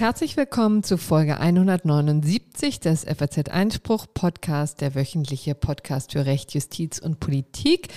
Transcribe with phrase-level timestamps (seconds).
[0.00, 6.98] Herzlich willkommen zu Folge 179 des FAZ Einspruch Podcast, der wöchentliche Podcast für Recht, Justiz
[6.98, 7.88] und Politik.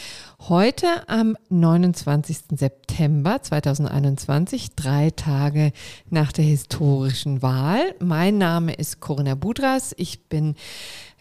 [0.49, 2.57] Heute am 29.
[2.57, 5.71] September 2021, drei Tage
[6.09, 7.95] nach der historischen Wahl.
[7.99, 9.93] Mein Name ist Corinna Budras.
[9.95, 10.55] Ich bin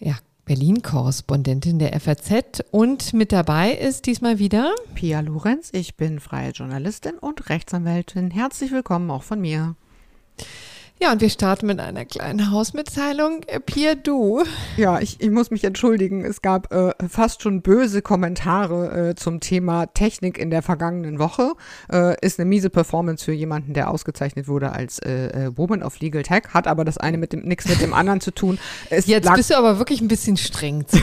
[0.01, 5.71] ja, Berlin-Korrespondentin der FAZ und mit dabei ist diesmal wieder Pia Lorenz.
[5.73, 8.33] Ich bin freie Journalistin und Rechtsanwältin.
[8.33, 9.77] Herzlich willkommen auch von mir.
[11.03, 13.41] Ja, und wir starten mit einer kleinen Hausmitteilung.
[13.67, 14.45] Pia, du.
[14.77, 16.25] Ja, ich, ich muss mich entschuldigen.
[16.25, 21.55] Es gab äh, fast schon böse Kommentare äh, zum Thema Technik in der vergangenen Woche.
[21.91, 25.99] Äh, ist eine miese Performance für jemanden, der ausgezeichnet wurde als äh, äh, Woman of
[25.99, 28.61] Legal Tech, hat aber das eine mit dem nichts mit dem anderen zu tun.
[28.89, 30.99] Es Jetzt bist du aber wirklich ein bisschen streng zu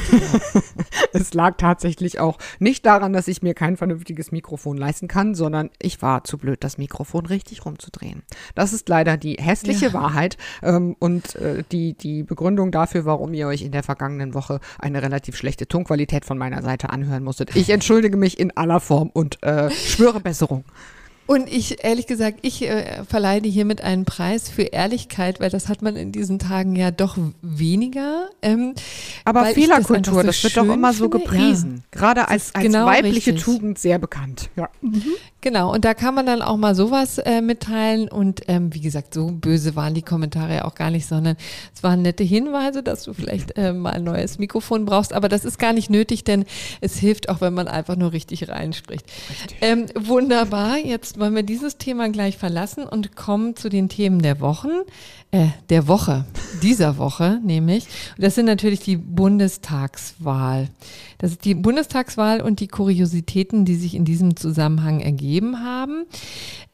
[1.11, 5.69] es lag tatsächlich auch nicht daran, dass ich mir kein vernünftiges Mikrofon leisten kann, sondern
[5.77, 8.23] ich war zu blöd, das Mikrofon richtig rumzudrehen.
[8.55, 13.33] Das ist leider die hässliche ja Wahrheit ähm, und äh, die, die Begründung dafür, warum
[13.33, 17.55] ihr euch in der vergangenen Woche eine relativ schlechte Tonqualität von meiner Seite anhören musstet.
[17.55, 20.63] Ich entschuldige mich in aller Form und äh, schwöre Besserung.
[21.29, 25.83] Und ich, ehrlich gesagt, ich äh, verleihe hiermit einen Preis für Ehrlichkeit, weil das hat
[25.83, 28.29] man in diesen Tagen ja doch weniger.
[28.41, 28.73] Ähm,
[29.25, 31.83] Aber Fehlerkultur, das, so das, wird doch immer so gepriesen.
[31.93, 31.99] Ja.
[31.99, 33.43] Gerade als, als genau weibliche richtig.
[33.43, 34.49] Tugend sehr bekannt.
[34.55, 34.69] Ja.
[34.81, 35.03] Mhm.
[35.41, 38.09] Genau, und da kann man dann auch mal sowas äh, mitteilen.
[38.09, 41.37] Und ähm, wie gesagt, so böse waren die Kommentare ja auch gar nicht, sondern
[41.75, 45.13] es waren nette Hinweise, dass du vielleicht äh, mal ein neues Mikrofon brauchst.
[45.13, 46.45] Aber das ist gar nicht nötig, denn
[46.81, 49.05] es hilft auch, wenn man einfach nur richtig reinspricht.
[49.61, 54.39] Ähm, wunderbar, jetzt wollen wir dieses Thema gleich verlassen und kommen zu den Themen der
[54.39, 54.69] Wochen
[55.31, 56.25] äh, der Woche,
[56.63, 57.85] dieser Woche nämlich.
[58.17, 60.69] Und das sind natürlich die Bundestagswahl.
[61.19, 66.05] Das ist die Bundestagswahl und die Kuriositäten, die sich in diesem Zusammenhang ergeben haben.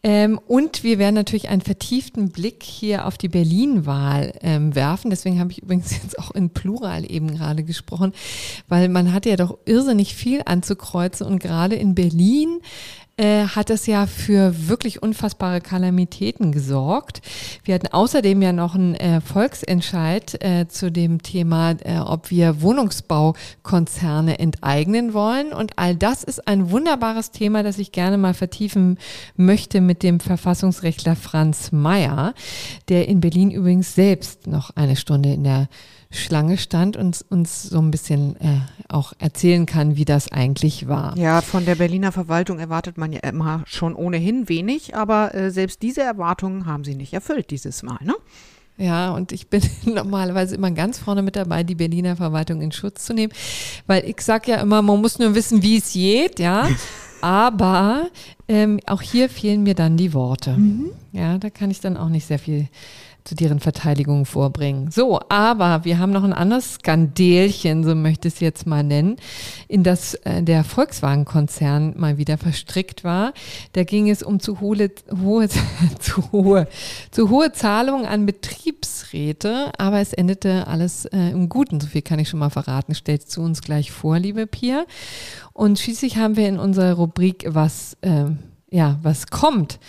[0.04, 5.10] Ähm, und wir werden natürlich einen vertieften Blick hier auf die Berlin-Wahl ähm, werfen.
[5.10, 8.14] Deswegen habe ich übrigens jetzt auch in Plural eben gerade gesprochen,
[8.70, 12.61] weil man hat ja doch irrsinnig viel anzukreuzen und gerade in Berlin
[13.17, 17.21] äh, hat es ja für wirklich unfassbare Kalamitäten gesorgt.
[17.64, 22.61] Wir hatten außerdem ja noch einen äh, Volksentscheid äh, zu dem Thema, äh, ob wir
[22.61, 25.54] Wohnungsbaukonzerne enteignen wollen.
[25.54, 28.98] Und all das ist ein wunderbares Thema, das ich gerne mal vertiefen
[29.37, 32.33] möchte mit dem Verfassungsrechtler Franz Mayer,
[32.89, 35.70] der in Berlin übrigens selbst noch eine Stunde in der
[36.11, 41.17] Schlange stand und uns so ein bisschen äh, auch erzählen kann, wie das eigentlich war.
[41.17, 45.82] Ja, von der Berliner Verwaltung erwartet man ja immer schon ohnehin wenig, aber äh, selbst
[45.82, 48.16] diese Erwartungen haben sie nicht erfüllt dieses Mal, ne?
[48.77, 53.05] Ja, und ich bin normalerweise immer ganz vorne mit dabei, die Berliner Verwaltung in Schutz
[53.05, 53.33] zu nehmen,
[53.87, 56.67] weil ich sage ja immer, man muss nur wissen, wie es geht, ja.
[57.22, 58.10] Aber
[58.48, 60.52] ähm, auch hier fehlen mir dann die Worte.
[60.58, 60.92] Mhm.
[61.11, 62.67] Ja, da kann ich dann auch nicht sehr viel
[63.25, 64.91] zu deren Verteidigung vorbringen.
[64.91, 69.17] So, aber wir haben noch ein anderes Skandelchen, so möchte ich es jetzt mal nennen,
[69.67, 73.33] in das äh, der Volkswagen-Konzern mal wieder verstrickt war.
[73.73, 74.91] Da ging es um zu hohe,
[75.23, 75.49] hohe,
[75.99, 76.67] zu hohe,
[77.09, 81.80] zu hohe Zahlungen an Betriebsräte, aber es endete alles äh, im Guten.
[81.81, 82.93] So viel kann ich schon mal verraten.
[82.93, 84.86] Stellt zu uns gleich vor, liebe Pia.
[85.52, 88.25] Und schließlich haben wir in unserer Rubrik was, äh,
[88.69, 89.80] ja, was kommt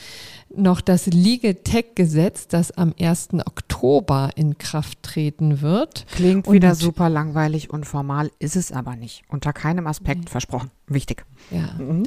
[0.55, 3.29] noch das Legal Tech Gesetz, das am 1.
[3.47, 6.07] Oktober in Kraft treten wird.
[6.12, 9.23] Klingt wieder super langweilig und formal, ist es aber nicht.
[9.29, 10.29] Unter keinem Aspekt mhm.
[10.29, 10.71] versprochen.
[10.87, 11.25] Wichtig.
[11.51, 11.75] Ja.
[11.83, 12.05] Mhm.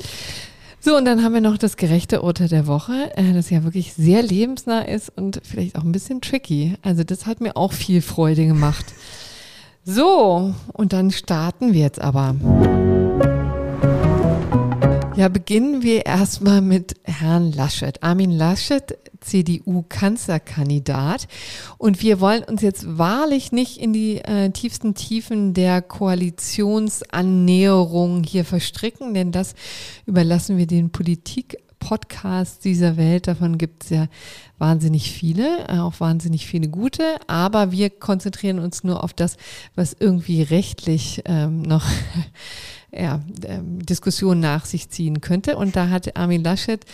[0.82, 3.94] So, und dann haben wir noch das gerechte Urteil der Woche, äh, das ja wirklich
[3.94, 6.76] sehr lebensnah ist und vielleicht auch ein bisschen tricky.
[6.82, 8.86] Also das hat mir auch viel Freude gemacht.
[9.84, 12.36] So, und dann starten wir jetzt aber.
[15.20, 18.02] Ja, beginnen wir erstmal mit Herrn Laschet.
[18.02, 21.28] Armin Laschet, CDU-Kanzlerkandidat.
[21.78, 28.46] Und wir wollen uns jetzt wahrlich nicht in die äh, tiefsten Tiefen der Koalitionsannäherung hier
[28.46, 29.56] verstricken, denn das
[30.06, 33.28] überlassen wir den Politik Podcasts dieser Welt.
[33.28, 34.08] Davon gibt es ja
[34.58, 37.04] wahnsinnig viele, äh, auch wahnsinnig viele gute.
[37.28, 39.36] Aber wir konzentrieren uns nur auf das,
[39.76, 41.84] was irgendwie rechtlich ähm, noch
[42.92, 45.58] ja, ähm, Diskussionen nach sich ziehen könnte.
[45.58, 46.86] Und da hat Armin Laschet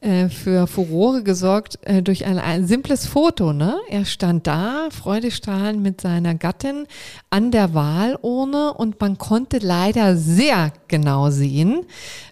[0.00, 3.52] äh, für Furore gesorgt äh, durch ein, ein, simples Foto.
[3.52, 3.76] Ne?
[3.90, 6.86] Er stand da, freudestrahlend mit seiner Gattin
[7.28, 11.84] an der Wahlurne und man konnte leider sehr genau sehen,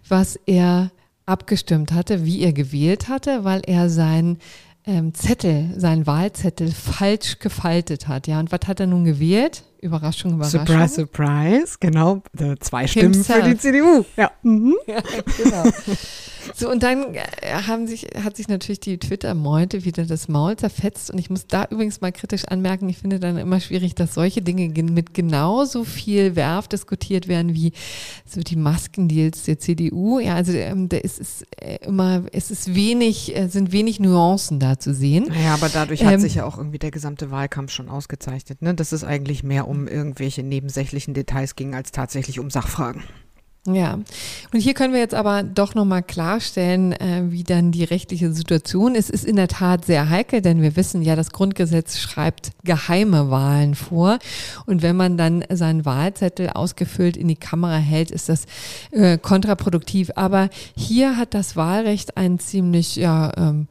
[0.09, 0.91] was er
[1.27, 4.39] abgestimmt hatte, wie er gewählt hatte, weil er sein
[4.87, 8.27] ähm, Zettel, seinen Wahlzettel falsch gefaltet hat.
[8.27, 9.65] Ja, und was hat er nun gewählt?
[9.81, 10.67] Überraschung, Überraschung.
[10.67, 12.23] Surprise, surprise, genau.
[12.39, 13.45] Äh, Zwei Stimmen Himself.
[13.45, 14.05] für die CDU.
[14.17, 14.31] Ja.
[14.43, 14.75] Mhm.
[14.87, 15.03] Ja,
[15.43, 15.65] genau.
[16.55, 17.21] So, und dann äh,
[17.67, 21.11] haben sich, hat sich natürlich die Twitter-Meute wieder das Maul zerfetzt.
[21.11, 24.41] Und ich muss da übrigens mal kritisch anmerken, ich finde dann immer schwierig, dass solche
[24.41, 27.73] Dinge mit genauso viel Werf diskutiert werden wie
[28.25, 30.21] so die Maskendeals der CDU.
[30.21, 34.79] Ja, also ähm, da ist es äh, immer, es ist wenig, sind wenig Nuancen da
[34.79, 35.27] zu sehen.
[35.29, 38.75] Naja, aber dadurch hat Ähm, sich ja auch irgendwie der gesamte Wahlkampf schon ausgezeichnet, ne?
[38.75, 43.05] dass es eigentlich mehr um irgendwelche nebensächlichen Details ging, als tatsächlich um Sachfragen.
[43.75, 43.99] Ja,
[44.53, 48.95] und hier können wir jetzt aber doch nochmal klarstellen, äh, wie dann die rechtliche Situation
[48.95, 49.11] ist.
[49.11, 53.31] Es ist in der Tat sehr heikel, denn wir wissen ja, das Grundgesetz schreibt geheime
[53.31, 54.19] Wahlen vor.
[54.65, 58.47] Und wenn man dann seinen Wahlzettel ausgefüllt in die Kamera hält, ist das
[58.91, 60.13] äh, kontraproduktiv.
[60.15, 63.69] Aber hier hat das Wahlrecht einen ziemlich, ja, ähm,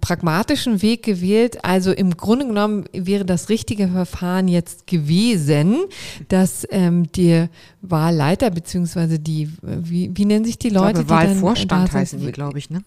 [0.00, 1.64] pragmatischen Weg gewählt.
[1.64, 5.84] Also im Grunde genommen wäre das richtige Verfahren jetzt gewesen,
[6.28, 7.48] dass ähm, der
[7.82, 11.92] Wahlleiter beziehungsweise die, wie, wie nennen sich die Ich Leute, glaube, Wahlvorstand die dann da
[11.92, 12.82] heißen die, glaube ich, ne?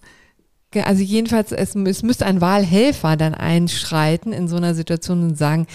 [0.75, 5.65] Also jedenfalls, es, es müsste ein Wahlhelfer dann einschreiten in so einer Situation und sagen,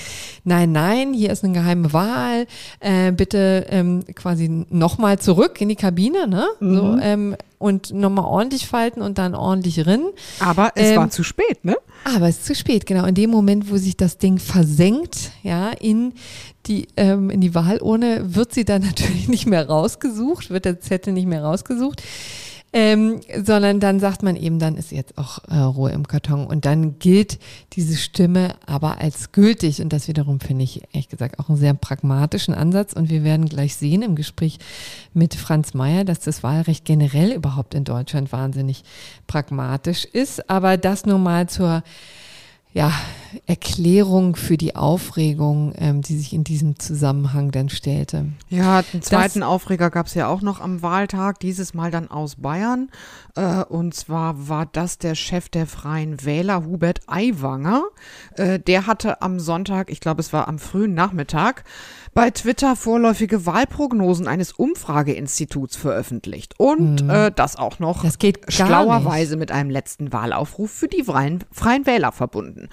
[0.44, 2.46] nein, nein, hier ist eine geheime Wahl,
[2.80, 6.46] äh, bitte ähm, quasi nochmal zurück in die Kabine, ne?
[6.60, 10.08] So, ähm, und nochmal ordentlich falten und dann ordentlich rinnen.
[10.40, 11.76] Aber es Ähm, war zu spät, ne?
[12.04, 13.06] Aber es ist zu spät, genau.
[13.06, 16.12] In dem Moment, wo sich das Ding versenkt, ja, in
[16.66, 21.14] die, ähm, in die Wahlurne, wird sie dann natürlich nicht mehr rausgesucht, wird der Zettel
[21.14, 22.02] nicht mehr rausgesucht.
[22.74, 26.46] Ähm, sondern dann sagt man eben, dann ist jetzt auch äh, Ruhe im Karton.
[26.46, 27.38] Und dann gilt
[27.74, 29.82] diese Stimme aber als gültig.
[29.82, 32.94] Und das wiederum finde ich ehrlich gesagt auch einen sehr pragmatischen Ansatz.
[32.94, 34.58] Und wir werden gleich sehen im Gespräch
[35.12, 38.84] mit Franz Mayer, dass das Wahlrecht generell überhaupt in Deutschland wahnsinnig
[39.26, 41.82] pragmatisch ist, aber das nur mal zur
[42.74, 42.92] ja,
[43.46, 48.26] Erklärung für die Aufregung, ähm, die sich in diesem Zusammenhang dann stellte.
[48.48, 52.36] Ja, einen zweiten Aufreger gab es ja auch noch am Wahltag, dieses Mal dann aus
[52.36, 52.90] Bayern.
[53.34, 57.84] Äh, und zwar war das der Chef der Freien Wähler, Hubert Aiwanger.
[58.36, 61.64] Äh, der hatte am Sonntag, ich glaube es war am frühen Nachmittag,
[62.14, 66.54] bei Twitter vorläufige Wahlprognosen eines Umfrageinstituts veröffentlicht.
[66.58, 68.06] Und äh, das auch noch Mhm.
[68.06, 72.68] Das geht schlauerweise mit einem letzten Wahlaufruf für die Freien, Freien Wähler verbunden.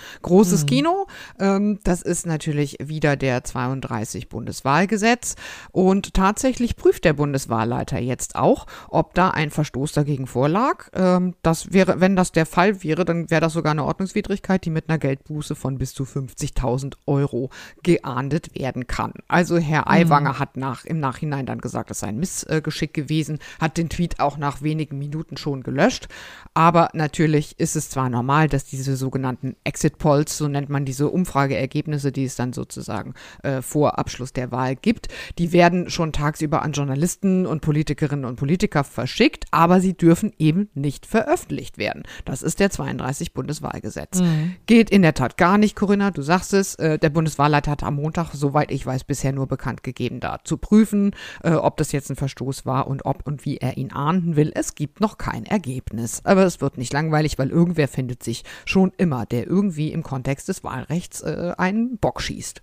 [0.49, 1.05] Großes Kino,
[1.39, 5.35] ähm, das ist natürlich wieder der 32 Bundeswahlgesetz
[5.71, 10.89] und tatsächlich prüft der Bundeswahlleiter jetzt auch, ob da ein Verstoß dagegen vorlag.
[10.93, 14.71] Ähm, das wäre, wenn das der Fall wäre, dann wäre das sogar eine Ordnungswidrigkeit, die
[14.71, 17.51] mit einer Geldbuße von bis zu 50.000 Euro
[17.83, 19.13] geahndet werden kann.
[19.27, 23.77] Also Herr Aiwanger hat nach, im Nachhinein dann gesagt, es sei ein Missgeschick gewesen, hat
[23.77, 26.07] den Tweet auch nach wenigen Minuten schon gelöscht.
[26.55, 31.09] Aber natürlich ist es zwar normal, dass diese sogenannten Exit Polls, so nennt man diese
[31.09, 33.13] Umfrageergebnisse, die es dann sozusagen
[33.43, 38.37] äh, vor Abschluss der Wahl gibt, die werden schon tagsüber an Journalisten und Politikerinnen und
[38.37, 42.03] Politiker verschickt, aber sie dürfen eben nicht veröffentlicht werden.
[42.25, 44.21] Das ist der 32 Bundeswahlgesetz.
[44.65, 46.75] Geht in der Tat gar nicht, Corinna, du sagst es.
[46.75, 50.57] Äh, der Bundeswahlleiter hat am Montag, soweit ich weiß, bisher nur bekannt gegeben, da zu
[50.57, 51.11] prüfen,
[51.43, 54.51] äh, ob das jetzt ein Verstoß war und ob und wie er ihn ahnden will.
[54.55, 56.21] Es gibt noch kein Ergebnis.
[56.23, 60.28] Aber es wird nicht langweilig, weil irgendwer findet sich schon immer, der irgendwie im Kontext
[60.35, 62.61] des Wahlrechts äh, einen Bock schießt.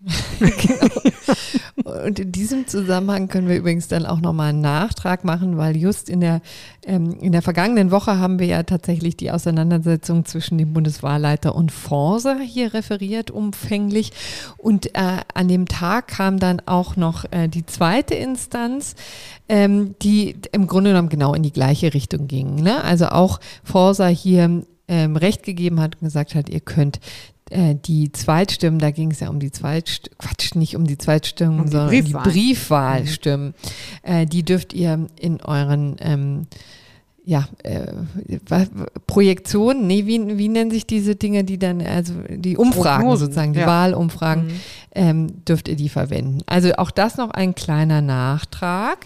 [1.84, 6.08] Und in diesem Zusammenhang können wir übrigens dann auch nochmal einen Nachtrag machen, weil just
[6.08, 6.40] in der,
[6.84, 11.72] ähm, in der vergangenen Woche haben wir ja tatsächlich die Auseinandersetzung zwischen dem Bundeswahlleiter und
[11.72, 14.12] Forsa hier referiert, umfänglich.
[14.56, 18.94] Und äh, an dem Tag kam dann auch noch äh, die zweite Instanz,
[19.48, 22.54] ähm, die im Grunde genommen genau in die gleiche Richtung ging.
[22.54, 22.84] Ne?
[22.84, 27.00] Also auch Forsa hier ähm, Recht gegeben hat und gesagt hat, ihr könnt
[27.50, 31.60] äh, die Zweitstimmen, da ging es ja um die Zweitstimmen, Quatsch, nicht um die Zweitstimmen,
[31.60, 32.16] Um die sondern Briefwahl.
[32.26, 33.54] um die Briefwahlstimmen.
[34.02, 36.46] Äh, die dürft ihr in euren ähm,
[37.28, 37.92] ja, äh,
[38.48, 38.64] wa-
[39.06, 43.52] Projektionen, nee, wie, wie nennen sich diese Dinge, die dann, also die Umfragen Prognosen, sozusagen,
[43.52, 43.66] die ja.
[43.66, 44.50] Wahlumfragen, Mhm.
[44.94, 46.38] ähm, dürft ihr die verwenden.
[46.46, 48.98] Also auch das noch ein kleiner Nachtrag.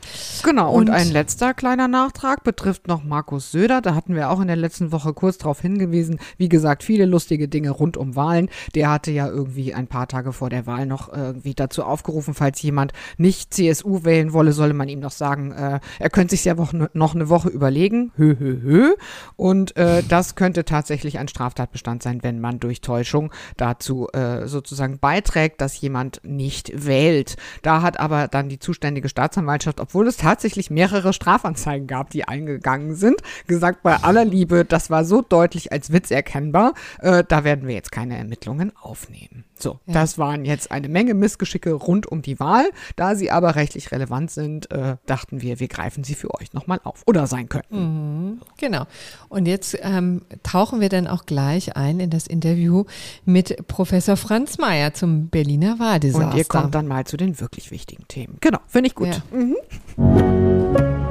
[0.45, 3.81] Genau, und, Und- ein letzter kleiner Nachtrag betrifft noch Markus Söder.
[3.81, 6.21] Da hatten wir auch in der letzten Woche kurz darauf hingewiesen.
[6.37, 8.49] Wie gesagt, viele lustige Dinge rund um Wahlen.
[8.77, 12.63] Der hatte ja irgendwie ein paar Tage vor der Wahl noch irgendwie dazu aufgerufen, falls
[12.63, 16.55] jemand nicht CSU wählen wolle, solle man ihm noch sagen, äh, er könnte sich ja
[16.95, 18.12] noch eine Woche überlegen.
[18.17, 18.95] Hö, hö, hö.
[19.37, 24.99] Und äh, das könnte tatsächlich ein Straftatbestand sein, wenn man durch Täuschung dazu äh, sozusagen
[24.99, 27.37] beiträgt, dass jemand nicht wählt.
[27.63, 32.95] Da hat aber dann die zuständige Staatsanwaltschaft, obwohl es tatsächlich mehrere Strafanzeigen gab, die eingegangen
[32.95, 37.67] sind, gesagt, bei aller Liebe, das war so deutlich als Witz erkennbar, äh, da werden
[37.67, 39.45] wir jetzt keine Ermittlungen aufnehmen.
[39.63, 39.95] So, ja.
[39.95, 42.65] das waren jetzt eine Menge Missgeschicke rund um die Wahl.
[42.97, 46.81] Da sie aber rechtlich relevant sind, äh, dachten wir, wir greifen sie für euch nochmal
[46.85, 47.77] auf oder sein könnten.
[47.77, 48.85] Mhm, genau.
[49.29, 52.85] Und jetzt ähm, tauchen wir dann auch gleich ein in das Interview
[53.25, 56.31] mit Professor Franz Mayer zum Berliner Wahldesaster.
[56.31, 58.39] Und ihr kommt dann mal zu den wirklich wichtigen Themen.
[58.41, 59.09] Genau, finde ich gut.
[59.09, 59.23] Ja.
[59.37, 61.02] Mhm.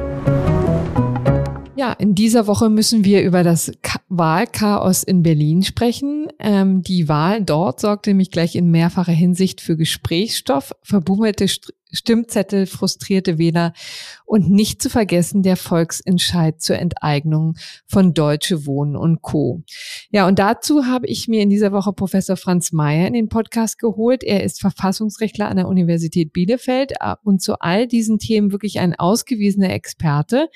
[1.82, 3.72] Ja, in dieser Woche müssen wir über das
[4.08, 6.28] Wahlchaos in Berlin sprechen.
[6.38, 11.48] Ähm, die Wahl dort sorgte nämlich gleich in mehrfacher Hinsicht für Gesprächsstoff, verbummelte
[11.92, 13.74] Stimmzettel, frustrierte Wähler
[14.26, 17.56] und nicht zu vergessen der Volksentscheid zur Enteignung
[17.88, 19.64] von Deutsche Wohnen und Co.
[20.10, 23.80] Ja, und dazu habe ich mir in dieser Woche Professor Franz Mayer in den Podcast
[23.80, 24.24] geholt.
[24.24, 26.94] Er ist Verfassungsrechtler an der Universität Bielefeld
[27.24, 30.50] und zu all diesen Themen wirklich ein ausgewiesener Experte,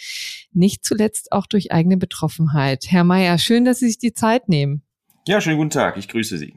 [0.53, 2.85] nicht zuletzt auch durch eigene Betroffenheit.
[2.87, 4.83] Herr Mayer, schön, dass Sie sich die Zeit nehmen.
[5.27, 5.97] Ja, schönen guten Tag.
[5.97, 6.53] Ich grüße Sie.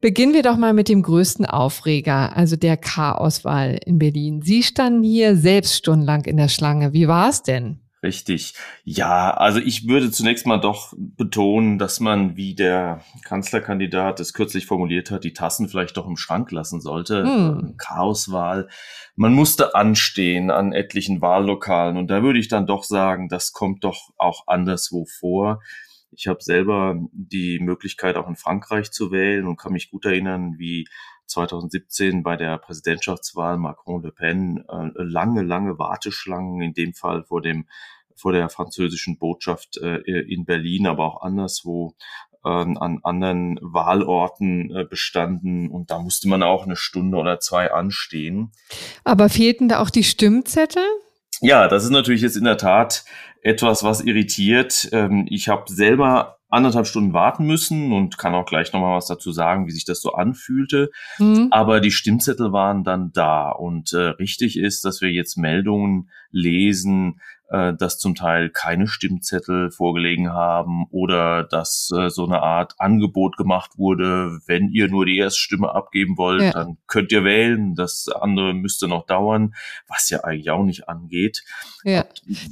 [0.00, 4.40] Beginnen wir doch mal mit dem größten Aufreger, also der Chaoswahl in Berlin.
[4.40, 6.94] Sie standen hier selbst stundenlang in der Schlange.
[6.94, 7.80] Wie war es denn?
[8.02, 8.54] Richtig.
[8.82, 14.64] Ja, also ich würde zunächst mal doch betonen, dass man, wie der Kanzlerkandidat es kürzlich
[14.64, 17.24] formuliert hat, die Tassen vielleicht doch im Schrank lassen sollte.
[17.24, 17.74] Hm.
[17.76, 18.68] Chaoswahl.
[19.16, 23.84] Man musste anstehen an etlichen Wahllokalen und da würde ich dann doch sagen, das kommt
[23.84, 25.60] doch auch anderswo vor.
[26.12, 30.56] Ich habe selber die Möglichkeit, auch in Frankreich zu wählen und kann mich gut erinnern,
[30.58, 30.88] wie
[31.26, 37.66] 2017 bei der Präsidentschaftswahl Macron-Le Pen äh, lange, lange Warteschlangen, in dem Fall vor dem
[38.16, 41.94] vor der französischen Botschaft äh, in Berlin, aber auch anderswo
[42.44, 47.72] äh, an anderen Wahlorten äh, bestanden und da musste man auch eine Stunde oder zwei
[47.72, 48.52] anstehen.
[49.04, 50.84] Aber fehlten da auch die Stimmzettel?
[51.40, 53.04] Ja, das ist natürlich jetzt in der Tat
[53.42, 54.88] etwas, was irritiert.
[54.92, 59.30] Ähm, ich habe selber anderthalb Stunden warten müssen und kann auch gleich nochmal was dazu
[59.30, 60.90] sagen, wie sich das so anfühlte.
[61.18, 61.48] Mhm.
[61.50, 67.20] Aber die Stimmzettel waren dann da und äh, richtig ist, dass wir jetzt Meldungen lesen,
[67.50, 73.36] äh, dass zum Teil keine Stimmzettel vorgelegen haben oder dass äh, so eine Art Angebot
[73.36, 76.52] gemacht wurde, wenn ihr nur die Erststimme abgeben wollt, ja.
[76.52, 79.54] dann könnt ihr wählen, das andere müsste noch dauern,
[79.88, 81.42] was ja eigentlich auch nicht angeht.
[81.82, 82.04] Ja,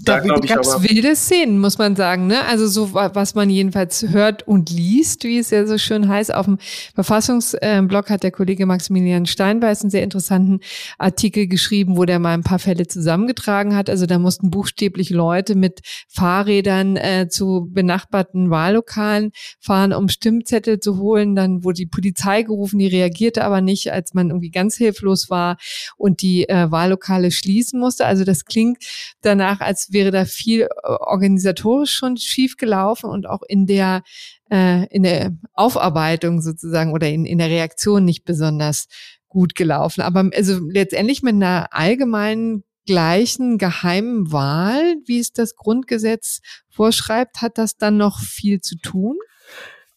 [0.03, 2.27] da, da gab es wilde Szenen, muss man sagen.
[2.27, 2.45] Ne?
[2.47, 6.47] Also so, was man jedenfalls hört und liest, wie es ja so schön heißt, auf
[6.47, 6.59] dem
[6.95, 10.61] Verfassungsblog hat der Kollege Maximilian Steinbeiß einen sehr interessanten
[10.99, 13.91] Artikel geschrieben, wo der mal ein paar Fälle zusammengetragen hat.
[13.91, 20.81] Also da mussten Buchstaben buchstäblich Leute mit Fahrrädern äh, zu benachbarten Wahllokalen fahren, um Stimmzettel
[20.81, 21.35] zu holen.
[21.35, 25.59] Dann wurde die Polizei gerufen, die reagierte aber nicht, als man irgendwie ganz hilflos war
[25.97, 28.07] und die äh, Wahllokale schließen musste.
[28.07, 28.79] Also das klingt
[29.21, 34.03] danach, als wäre da viel äh, organisatorisch schon schief gelaufen und auch in der
[34.51, 38.87] äh, in der Aufarbeitung sozusagen oder in, in der Reaktion nicht besonders
[39.29, 40.01] gut gelaufen.
[40.01, 46.41] Aber also letztendlich mit einer allgemeinen gleichen geheimen Wahl, wie es das Grundgesetz
[46.71, 49.19] vorschreibt, hat das dann noch viel zu tun?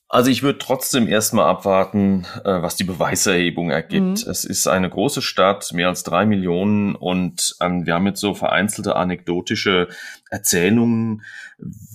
[0.09, 4.25] Also ich würde trotzdem erstmal abwarten, äh, was die Beweiserhebung ergibt.
[4.25, 4.29] Mhm.
[4.29, 8.33] Es ist eine große Stadt, mehr als drei Millionen und ähm, wir haben jetzt so
[8.33, 9.87] vereinzelte anekdotische
[10.29, 11.21] Erzählungen.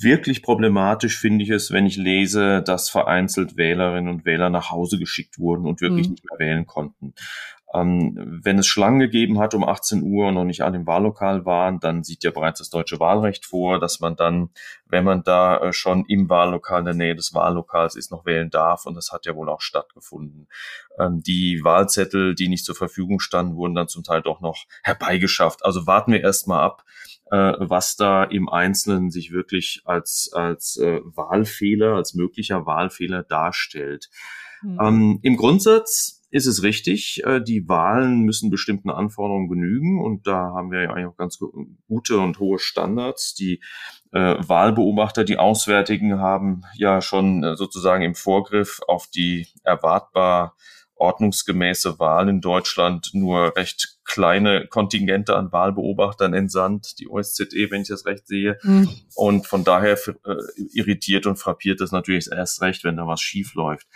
[0.00, 4.98] Wirklich problematisch finde ich es, wenn ich lese, dass vereinzelt Wählerinnen und Wähler nach Hause
[4.98, 6.12] geschickt wurden und wirklich mhm.
[6.12, 7.12] nicht mehr wählen konnten.
[7.76, 11.44] Ähm, wenn es Schlangen gegeben hat um 18 Uhr und noch nicht alle im Wahllokal
[11.44, 14.50] waren, dann sieht ja bereits das deutsche Wahlrecht vor, dass man dann,
[14.86, 18.50] wenn man da äh, schon im Wahllokal in der Nähe des Wahllokals ist, noch wählen
[18.50, 18.86] darf.
[18.86, 20.48] Und das hat ja wohl auch stattgefunden.
[20.98, 25.64] Ähm, die Wahlzettel, die nicht zur Verfügung standen, wurden dann zum Teil doch noch herbeigeschafft.
[25.64, 26.84] Also warten wir erst mal ab,
[27.30, 34.08] äh, was da im Einzelnen sich wirklich als, als äh, Wahlfehler, als möglicher Wahlfehler darstellt.
[34.62, 34.78] Mhm.
[34.80, 40.52] Ähm, Im Grundsatz ist es richtig, äh, die Wahlen müssen bestimmten Anforderungen genügen und da
[40.54, 41.38] haben wir ja eigentlich auch ganz
[41.86, 43.34] gute und hohe Standards.
[43.34, 43.62] Die
[44.12, 50.56] äh, Wahlbeobachter, die Auswärtigen haben ja schon äh, sozusagen im Vorgriff auf die erwartbar
[50.96, 57.88] ordnungsgemäße Wahl in Deutschland nur recht kleine Kontingente an Wahlbeobachtern entsandt, die OSZE, wenn ich
[57.88, 58.58] das recht sehe.
[58.62, 58.88] Mhm.
[59.14, 60.36] Und von daher äh,
[60.72, 63.86] irritiert und frappiert das natürlich erst recht, wenn da was schief läuft.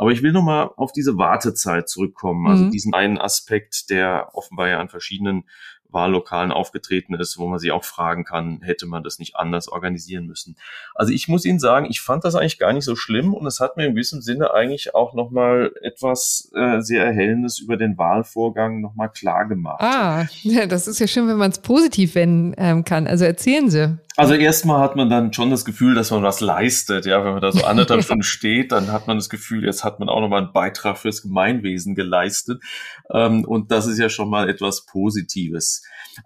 [0.00, 2.70] Aber ich will nochmal auf diese Wartezeit zurückkommen, also mhm.
[2.70, 5.44] diesen einen Aspekt, der offenbar ja an verschiedenen
[5.90, 10.24] Wahllokalen aufgetreten ist, wo man sich auch fragen kann, hätte man das nicht anders organisieren
[10.24, 10.56] müssen.
[10.94, 13.60] Also ich muss Ihnen sagen, ich fand das eigentlich gar nicht so schlimm und es
[13.60, 18.80] hat mir in gewissem Sinne eigentlich auch nochmal etwas äh, sehr Erhellendes über den Wahlvorgang
[18.80, 19.82] nochmal klar gemacht.
[19.82, 20.24] Ah,
[20.66, 23.06] das ist ja schön, wenn man es positiv wenden ähm, kann.
[23.06, 23.98] Also erzählen Sie.
[24.20, 27.06] Also erstmal hat man dann schon das Gefühl, dass man was leistet.
[27.06, 29.98] Ja, wenn man da so anderthalb Stunden steht, dann hat man das Gefühl, jetzt hat
[29.98, 32.62] man auch nochmal einen Beitrag fürs Gemeinwesen geleistet.
[33.10, 35.82] Ähm, und das ist ja schon mal etwas Positives.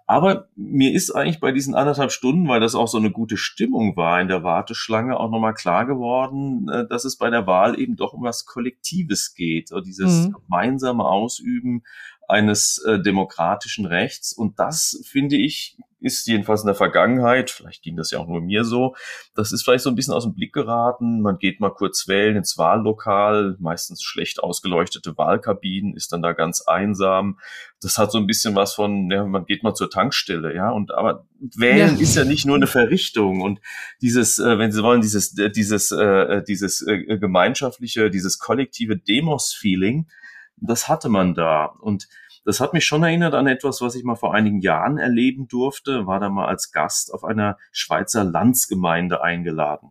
[0.07, 3.95] Aber mir ist eigentlich bei diesen anderthalb Stunden, weil das auch so eine gute Stimmung
[3.95, 7.95] war in der Warteschlange, auch nochmal klar geworden, äh, dass es bei der Wahl eben
[7.95, 9.69] doch um was Kollektives geht.
[9.85, 10.33] Dieses mhm.
[10.33, 11.83] gemeinsame Ausüben
[12.27, 14.33] eines äh, demokratischen Rechts.
[14.33, 18.39] Und das, finde ich, ist jedenfalls in der Vergangenheit, vielleicht ging das ja auch nur
[18.39, 18.95] mir so,
[19.33, 21.21] das ist vielleicht so ein bisschen aus dem Blick geraten.
[21.21, 26.61] Man geht mal kurz wählen ins Wahllokal, meistens schlecht ausgeleuchtete Wahlkabinen, ist dann da ganz
[26.61, 27.39] einsam.
[27.81, 30.93] Das hat so ein bisschen was von, ja, man geht mal zur Tankstelle, ja, und
[30.93, 32.01] aber wählen ja.
[32.01, 33.59] ist ja nicht nur eine Verrichtung und
[34.01, 40.07] dieses, äh, wenn Sie wollen, dieses, äh, dieses, äh, dieses äh, gemeinschaftliche, dieses kollektive Demos-Feeling,
[40.57, 42.07] das hatte man da und
[42.45, 46.05] das hat mich schon erinnert an etwas, was ich mal vor einigen Jahren erleben durfte,
[46.05, 49.89] war da mal als Gast auf einer Schweizer Landsgemeinde eingeladen.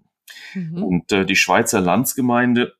[0.54, 0.83] Mhm.
[0.83, 2.75] Und äh, die Schweizer Landsgemeinde,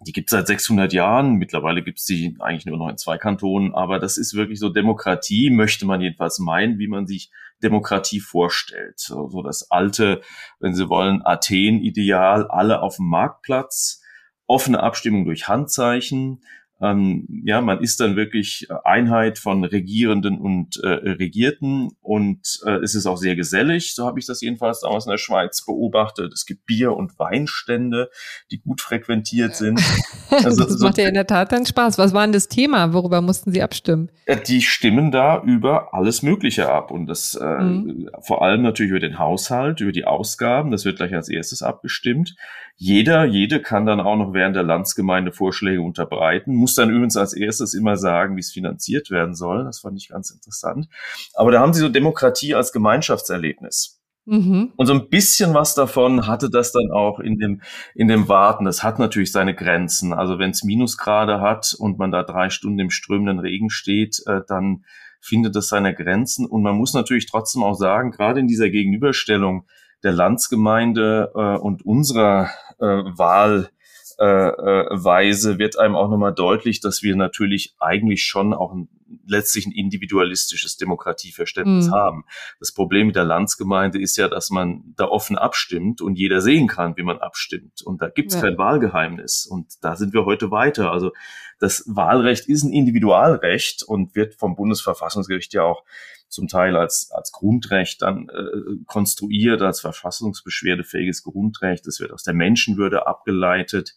[0.00, 1.36] die gibt es seit 600 Jahren.
[1.36, 3.72] Mittlerweile gibt es die eigentlich nur noch in zwei Kantonen.
[3.72, 7.30] Aber das ist wirklich so Demokratie, möchte man jedenfalls meinen, wie man sich
[7.62, 8.98] Demokratie vorstellt.
[8.98, 10.22] So, so das alte,
[10.58, 14.02] wenn Sie wollen, Athen-Ideal, alle auf dem Marktplatz,
[14.46, 16.42] offene Abstimmung durch Handzeichen,
[16.80, 22.96] ähm, ja, man ist dann wirklich Einheit von Regierenden und äh, Regierten und äh, es
[22.96, 26.32] ist auch sehr gesellig, so habe ich das jedenfalls damals in der Schweiz beobachtet.
[26.32, 28.10] Es gibt Bier- und Weinstände,
[28.50, 29.80] die gut frequentiert sind.
[30.30, 31.96] Also, das macht ja in der Tat dann Spaß.
[31.96, 32.92] Was war denn das Thema?
[32.92, 34.10] Worüber mussten Sie abstimmen?
[34.48, 38.10] Die stimmen da über alles Mögliche ab und das äh, mhm.
[38.20, 40.72] vor allem natürlich über den Haushalt, über die Ausgaben.
[40.72, 42.34] Das wird gleich als erstes abgestimmt.
[42.76, 47.32] Jeder, jede kann dann auch noch während der Landsgemeinde Vorschläge unterbreiten, muss dann übrigens als
[47.32, 49.64] erstes immer sagen, wie es finanziert werden soll.
[49.64, 50.88] Das fand ich ganz interessant.
[51.34, 54.00] Aber da haben sie so Demokratie als Gemeinschaftserlebnis.
[54.26, 54.72] Mhm.
[54.76, 57.60] Und so ein bisschen was davon hatte das dann auch in dem,
[57.94, 58.64] in dem Warten.
[58.64, 60.12] Das hat natürlich seine Grenzen.
[60.12, 64.40] Also wenn es Minusgrade hat und man da drei Stunden im strömenden Regen steht, äh,
[64.48, 64.84] dann
[65.20, 66.46] findet es seine Grenzen.
[66.46, 69.66] Und man muss natürlich trotzdem auch sagen, gerade in dieser Gegenüberstellung
[70.02, 73.70] der Landsgemeinde äh, und unserer äh, Wahlweise
[74.18, 78.88] äh, äh, wird einem auch nochmal deutlich, dass wir natürlich eigentlich schon auch ein,
[79.26, 81.92] letztlich ein individualistisches Demokratieverständnis mhm.
[81.92, 82.24] haben.
[82.60, 86.68] Das Problem mit der Landsgemeinde ist ja, dass man da offen abstimmt und jeder sehen
[86.68, 87.82] kann, wie man abstimmt.
[87.82, 88.42] Und da gibt es ja.
[88.42, 89.46] kein Wahlgeheimnis.
[89.46, 90.90] Und da sind wir heute weiter.
[90.90, 91.12] Also
[91.58, 95.84] das Wahlrecht ist ein Individualrecht und wird vom Bundesverfassungsgericht ja auch
[96.28, 101.86] zum Teil als, als Grundrecht dann äh, konstruiert, als verfassungsbeschwerdefähiges Grundrecht.
[101.86, 103.94] Das wird aus der Menschenwürde abgeleitet.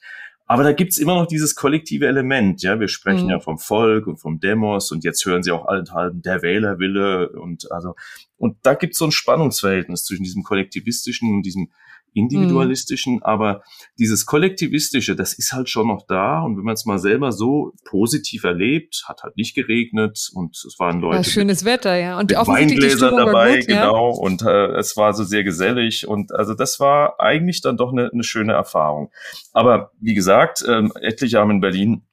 [0.48, 2.64] Aber da gibt's immer noch dieses kollektive Element.
[2.64, 3.32] Ja, wir sprechen mhm.
[3.32, 7.70] ja vom Volk und vom Demos und jetzt hören Sie auch allenthalben der Wählerwille und
[7.72, 7.96] also
[8.38, 11.70] und da gibt's so ein Spannungsverhältnis zwischen diesem kollektivistischen und diesem
[12.18, 13.24] individualistischen, mhm.
[13.24, 13.64] aber
[14.00, 17.74] dieses kollektivistische, das ist halt schon noch da und wenn man es mal selber so
[17.86, 21.18] positiv erlebt, hat halt nicht geregnet und es waren Leute.
[21.18, 22.20] Ja, schönes mit, Wetter, ja.
[22.20, 24.12] Und Weingläser dabei, gut, genau.
[24.12, 24.20] Ja?
[24.20, 28.10] Und äh, es war so sehr gesellig und also das war eigentlich dann doch eine,
[28.12, 29.12] eine schöne Erfahrung.
[29.54, 32.04] Aber wie gesagt, ähm, etliche haben in Berlin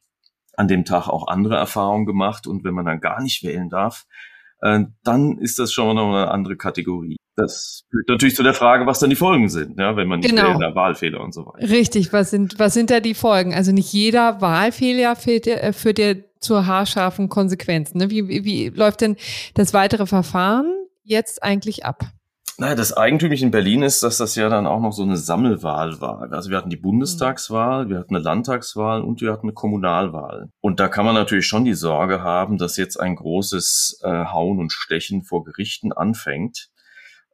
[0.57, 4.07] an dem Tag auch andere Erfahrungen gemacht und wenn man dann gar nicht wählen darf,
[4.64, 7.16] äh, dann ist das schon noch eine andere Kategorie.
[7.37, 10.31] Das führt natürlich zu der Frage, was dann die Folgen sind, ja, wenn man nicht
[10.31, 10.59] genau.
[10.59, 11.68] wählt, Wahlfehler und so weiter.
[11.68, 13.55] Richtig, was sind, was sind da die Folgen?
[13.55, 17.98] Also nicht jeder Wahlfehler führt, äh, führt ja zur haarscharfen Konsequenzen.
[17.98, 18.11] Ne?
[18.11, 19.16] Wie, wie, wie läuft denn
[19.55, 20.72] das weitere Verfahren
[21.03, 22.05] jetzt eigentlich ab?
[22.57, 26.01] Naja, das Eigentümliche in Berlin ist, dass das ja dann auch noch so eine Sammelwahl
[26.01, 26.31] war.
[26.33, 30.51] Also wir hatten die Bundestagswahl, wir hatten eine Landtagswahl und wir hatten eine Kommunalwahl.
[30.61, 34.61] Und da kann man natürlich schon die Sorge haben, dass jetzt ein großes äh, Hauen
[34.61, 36.71] und Stechen vor Gerichten anfängt.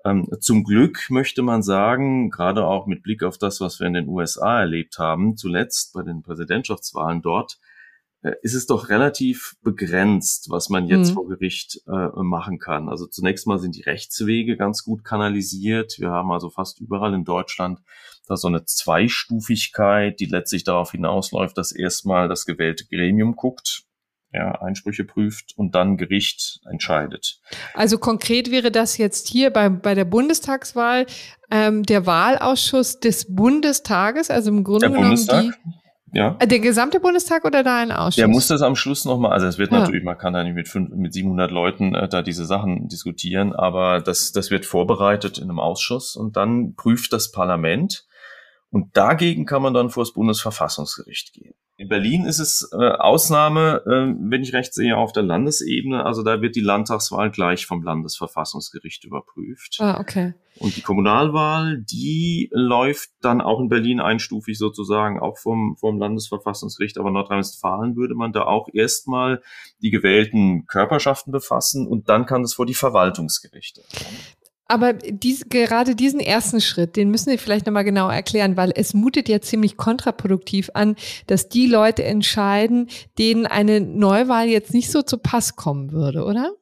[0.06, 3.92] Ähm, zum Glück möchte man sagen, gerade auch mit Blick auf das, was wir in
[3.92, 7.58] den USA erlebt haben, zuletzt bei den Präsidentschaftswahlen dort,
[8.42, 11.14] ist es doch relativ begrenzt, was man jetzt mhm.
[11.14, 12.88] vor Gericht äh, machen kann.
[12.88, 15.96] Also zunächst mal sind die Rechtswege ganz gut kanalisiert.
[15.98, 17.80] Wir haben also fast überall in Deutschland
[18.26, 23.84] da so eine Zweistufigkeit, die letztlich darauf hinausläuft, dass erstmal das gewählte Gremium guckt,
[24.32, 27.40] ja, Einsprüche prüft und dann Gericht entscheidet.
[27.74, 31.06] Also konkret wäre das jetzt hier bei, bei der Bundestagswahl
[31.50, 35.58] ähm, der Wahlausschuss des Bundestages, also im Grunde der genommen Bundestag?
[35.64, 35.79] die
[36.12, 36.36] ja.
[36.38, 38.16] Äh, der gesamte Bundestag oder da ein Ausschuss?
[38.16, 39.80] Der muss das am Schluss nochmal, also es wird ja.
[39.80, 43.54] natürlich, man kann da nicht mit, fünf, mit 700 Leuten äh, da diese Sachen diskutieren,
[43.54, 48.06] aber das, das wird vorbereitet in einem Ausschuss und dann prüft das Parlament
[48.70, 51.54] und dagegen kann man dann vor das Bundesverfassungsgericht gehen.
[51.80, 56.04] In Berlin ist es äh, Ausnahme, äh, wenn ich recht sehe, auf der Landesebene.
[56.04, 59.78] Also da wird die Landtagswahl gleich vom Landesverfassungsgericht überprüft.
[59.78, 60.34] Ah, okay.
[60.58, 66.98] Und die Kommunalwahl, die läuft dann auch in Berlin einstufig sozusagen, auch vom, vom Landesverfassungsgericht.
[66.98, 69.40] Aber Nordrhein-Westfalen würde man da auch erstmal
[69.80, 73.80] die gewählten Körperschaften befassen und dann kann es vor die Verwaltungsgerichte.
[74.70, 78.94] Aber dies, gerade diesen ersten Schritt, den müssen wir vielleicht nochmal genau erklären, weil es
[78.94, 80.94] mutet ja ziemlich kontraproduktiv an,
[81.26, 86.52] dass die Leute entscheiden, denen eine Neuwahl jetzt nicht so zu Pass kommen würde, oder?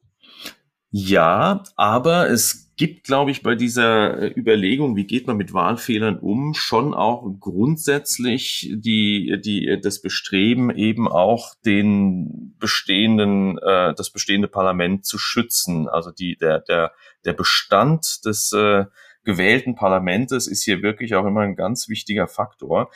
[0.89, 6.17] Ja, aber es gibt, glaube ich, bei dieser äh, Überlegung, wie geht man mit Wahlfehlern
[6.17, 14.47] um, schon auch grundsätzlich die, die, das Bestreben, eben auch den bestehenden, äh, das bestehende
[14.47, 15.89] Parlament zu schützen.
[15.89, 16.93] Also die, der, der,
[17.25, 18.85] der Bestand des äh,
[19.25, 22.91] gewählten Parlamentes ist hier wirklich auch immer ein ganz wichtiger Faktor.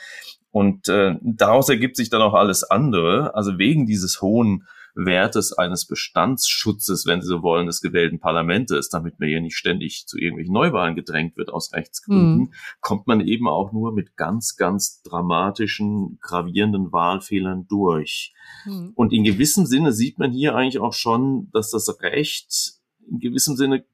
[0.50, 3.34] Und äh, daraus ergibt sich dann auch alles andere.
[3.34, 9.18] Also wegen dieses hohen Wertes eines Bestandsschutzes, wenn Sie so wollen, des gewählten Parlamentes, damit
[9.18, 12.52] man hier nicht ständig zu irgendwelchen Neuwahlen gedrängt wird aus Rechtsgründen, mhm.
[12.80, 18.32] kommt man eben auch nur mit ganz, ganz dramatischen, gravierenden Wahlfehlern durch.
[18.64, 18.92] Mhm.
[18.94, 22.74] Und in gewissem Sinne sieht man hier eigentlich auch schon, dass das Recht
[23.08, 23.84] in gewissem Sinne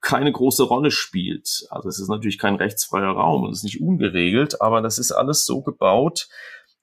[0.00, 1.66] keine große Rolle spielt.
[1.70, 5.12] Also es ist natürlich kein rechtsfreier Raum und es ist nicht ungeregelt, aber das ist
[5.12, 6.28] alles so gebaut,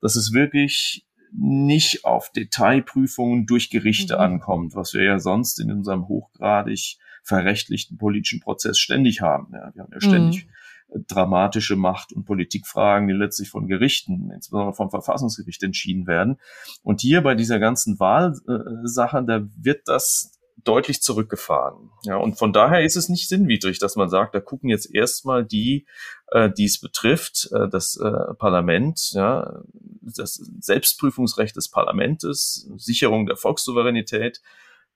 [0.01, 1.06] dass es wirklich
[1.37, 4.21] nicht auf Detailprüfungen durch Gerichte mhm.
[4.21, 9.53] ankommt, was wir ja sonst in unserem hochgradig verrechtlichten politischen Prozess ständig haben.
[9.53, 11.05] Ja, wir haben ja ständig mhm.
[11.07, 16.37] dramatische Macht- und Politikfragen, die letztlich von Gerichten, insbesondere vom Verfassungsgericht entschieden werden.
[16.83, 21.91] Und hier bei dieser ganzen Wahlsache, da wird das deutlich zurückgefahren.
[22.03, 25.45] Ja, und von daher ist es nicht sinnwidrig, dass man sagt, da gucken jetzt erstmal
[25.45, 25.85] die,
[26.31, 29.61] äh, die es betrifft, äh, das äh, Parlament, ja,
[30.01, 34.41] das Selbstprüfungsrecht des Parlamentes, Sicherung der Volkssouveränität,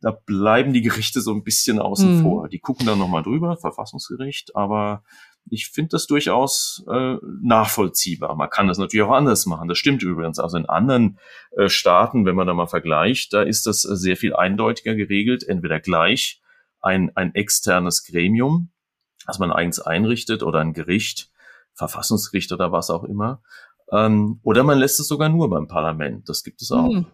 [0.02, 2.22] da bleiben die Gerichte so ein bisschen außen mhm.
[2.24, 2.50] vor.
[2.50, 5.04] Die gucken dann nochmal drüber, Verfassungsgericht, aber
[5.50, 8.36] ich finde das durchaus äh, nachvollziehbar.
[8.36, 9.68] Man kann das natürlich auch anders machen.
[9.68, 10.40] Das stimmt übrigens.
[10.40, 11.20] Also in anderen
[11.58, 15.44] äh, Staaten, wenn man da mal vergleicht, da ist das äh, sehr viel eindeutiger geregelt.
[15.44, 16.42] Entweder gleich
[16.80, 18.72] ein, ein externes Gremium,
[19.26, 21.30] das man eigens einrichtet oder ein Gericht,
[21.74, 23.42] Verfassungsgericht oder was auch immer.
[23.92, 26.30] Ähm, oder man lässt es sogar nur beim Parlament.
[26.30, 26.94] Das gibt es auch.
[26.94, 27.08] Mhm.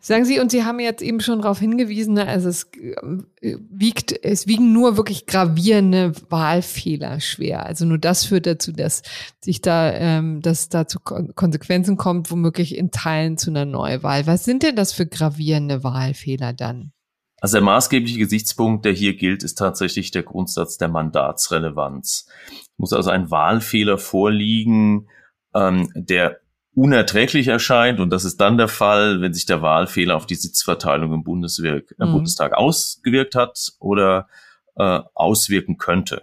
[0.00, 4.12] Sagen Sie, und Sie haben jetzt eben schon darauf hingewiesen, ne, also es äh, wiegt,
[4.24, 7.66] es wiegen nur wirklich gravierende Wahlfehler schwer.
[7.66, 9.02] Also nur das führt dazu, dass
[9.40, 14.26] sich da, ähm, dass da zu Konsequenzen kommt, womöglich in Teilen zu einer Neuwahl.
[14.26, 16.92] Was sind denn das für gravierende Wahlfehler dann?
[17.40, 22.28] Also der maßgebliche Gesichtspunkt, der hier gilt, ist tatsächlich der Grundsatz der Mandatsrelevanz.
[22.76, 25.08] Muss also ein Wahlfehler vorliegen,
[25.54, 26.40] ähm, der
[26.78, 27.98] unerträglich erscheint.
[27.98, 31.94] Und das ist dann der Fall, wenn sich der Wahlfehler auf die Sitzverteilung im Bundeswirk,
[31.98, 32.12] mhm.
[32.12, 34.28] Bundestag ausgewirkt hat oder
[34.76, 36.22] äh, auswirken könnte.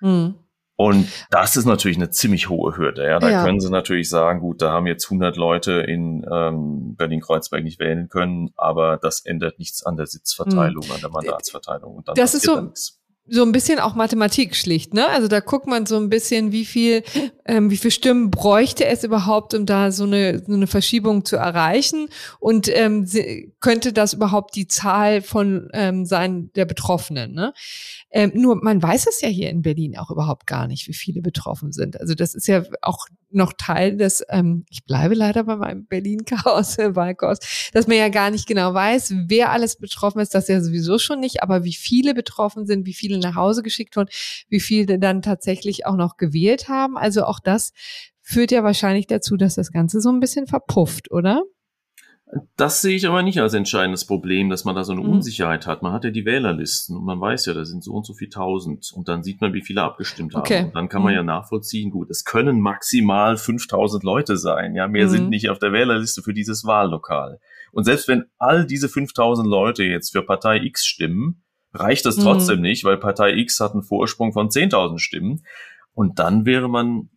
[0.00, 0.36] Mhm.
[0.76, 3.04] Und das ist natürlich eine ziemlich hohe Hürde.
[3.04, 3.44] Ja, da ja.
[3.44, 8.08] können Sie natürlich sagen, gut, da haben jetzt 100 Leute in ähm, Berlin-Kreuzberg nicht wählen
[8.08, 10.92] können, aber das ändert nichts an der Sitzverteilung, mhm.
[10.92, 11.96] an der Mandatsverteilung.
[11.96, 12.60] Und dann das ist so.
[12.60, 15.06] Nichts so ein bisschen auch Mathematik schlicht, ne?
[15.08, 17.04] Also da guckt man so ein bisschen, wie viel,
[17.46, 21.36] ähm, wie viel Stimmen bräuchte es überhaupt, um da so eine, so eine Verschiebung zu
[21.36, 22.08] erreichen
[22.40, 23.06] und ähm,
[23.60, 27.54] könnte das überhaupt die Zahl von ähm, sein der Betroffenen, ne?
[28.12, 31.22] Ähm, nur man weiß es ja hier in Berlin auch überhaupt gar nicht, wie viele
[31.22, 31.98] betroffen sind.
[32.00, 36.76] Also das ist ja auch noch Teil des, ähm, ich bleibe leider bei meinem Berlin-Chaos,
[36.78, 37.38] Wahlchaos,
[37.72, 41.20] dass man ja gar nicht genau weiß, wer alles betroffen ist, das ja sowieso schon
[41.20, 44.10] nicht, aber wie viele betroffen sind, wie viele nach Hause geschickt wurden,
[44.48, 46.98] wie viele dann tatsächlich auch noch gewählt haben.
[46.98, 47.72] Also auch das
[48.20, 51.42] führt ja wahrscheinlich dazu, dass das Ganze so ein bisschen verpufft, oder?
[52.56, 55.10] Das sehe ich aber nicht als entscheidendes Problem, dass man da so eine mhm.
[55.10, 55.82] Unsicherheit hat.
[55.82, 58.30] Man hat ja die Wählerlisten und man weiß ja, da sind so und so viel
[58.30, 60.60] tausend und dann sieht man, wie viele abgestimmt okay.
[60.60, 60.66] haben.
[60.68, 61.16] Und dann kann man mhm.
[61.16, 64.74] ja nachvollziehen, gut, es können maximal 5000 Leute sein.
[64.74, 65.10] Ja, mehr mhm.
[65.10, 67.38] sind nicht auf der Wählerliste für dieses Wahllokal.
[67.70, 71.42] Und selbst wenn all diese 5000 Leute jetzt für Partei X stimmen,
[71.74, 72.22] reicht das mhm.
[72.22, 75.44] trotzdem nicht, weil Partei X hat einen Vorsprung von 10.000 Stimmen.
[75.92, 77.10] Und dann wäre man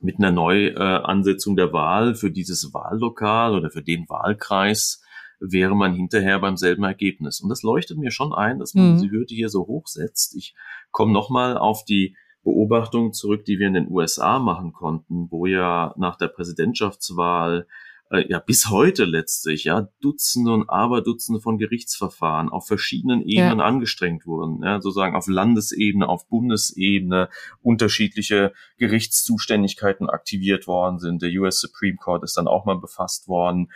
[0.00, 5.02] mit einer Neuansetzung der Wahl für dieses Wahllokal oder für den Wahlkreis
[5.40, 7.40] wäre man hinterher beim selben Ergebnis.
[7.40, 8.98] Und das leuchtet mir schon ein, dass man mhm.
[8.98, 10.36] die Hürde hier so hoch setzt.
[10.36, 10.54] Ich
[10.90, 15.94] komme nochmal auf die Beobachtung zurück, die wir in den USA machen konnten, wo ja
[15.96, 17.66] nach der Präsidentschaftswahl
[18.10, 23.64] äh, ja bis heute letztlich ja Dutzende und Aberdutzende von Gerichtsverfahren auf verschiedenen Ebenen ja.
[23.64, 27.28] angestrengt wurden, ja, sozusagen auf Landesebene, auf Bundesebene
[27.62, 31.22] unterschiedliche Gerichtszuständigkeiten aktiviert worden sind.
[31.22, 33.70] Der US Supreme Court ist dann auch mal befasst worden.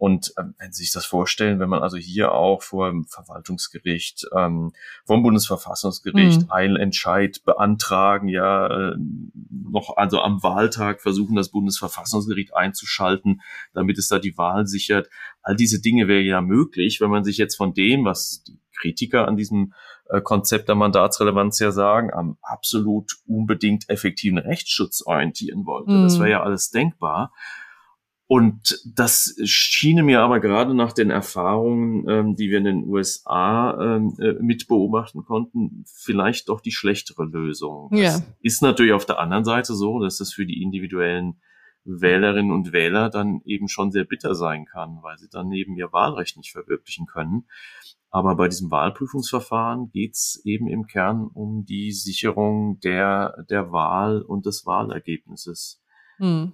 [0.00, 4.26] Und äh, wenn Sie sich das vorstellen, wenn man also hier auch vor dem Verwaltungsgericht,
[4.34, 4.72] ähm,
[5.04, 6.50] vom Bundesverfassungsgericht mhm.
[6.50, 8.96] Eilentscheid beantragen, ja, äh,
[9.70, 13.42] noch also am Wahltag versuchen, das Bundesverfassungsgericht einzuschalten,
[13.74, 15.10] damit es da die Wahl sichert.
[15.42, 19.28] All diese Dinge wäre ja möglich, wenn man sich jetzt von dem, was die Kritiker
[19.28, 19.74] an diesem
[20.08, 25.92] äh, Konzept der Mandatsrelevanz ja sagen, am absolut unbedingt effektiven Rechtsschutz orientieren wollte.
[25.92, 26.04] Mhm.
[26.04, 27.34] Das wäre ja alles denkbar.
[28.32, 33.96] Und das schien mir aber gerade nach den Erfahrungen, ähm, die wir in den USA
[33.96, 37.90] ähm, äh, mit beobachten konnten, vielleicht doch die schlechtere Lösung.
[37.92, 38.12] Ja.
[38.12, 41.40] Das ist natürlich auf der anderen Seite so, dass es für die individuellen
[41.82, 45.92] Wählerinnen und Wähler dann eben schon sehr bitter sein kann, weil sie dann eben ihr
[45.92, 47.48] Wahlrecht nicht verwirklichen können.
[48.10, 54.46] Aber bei diesem Wahlprüfungsverfahren geht's eben im Kern um die Sicherung der, der Wahl und
[54.46, 55.79] des Wahlergebnisses.
[56.20, 56.52] Hm.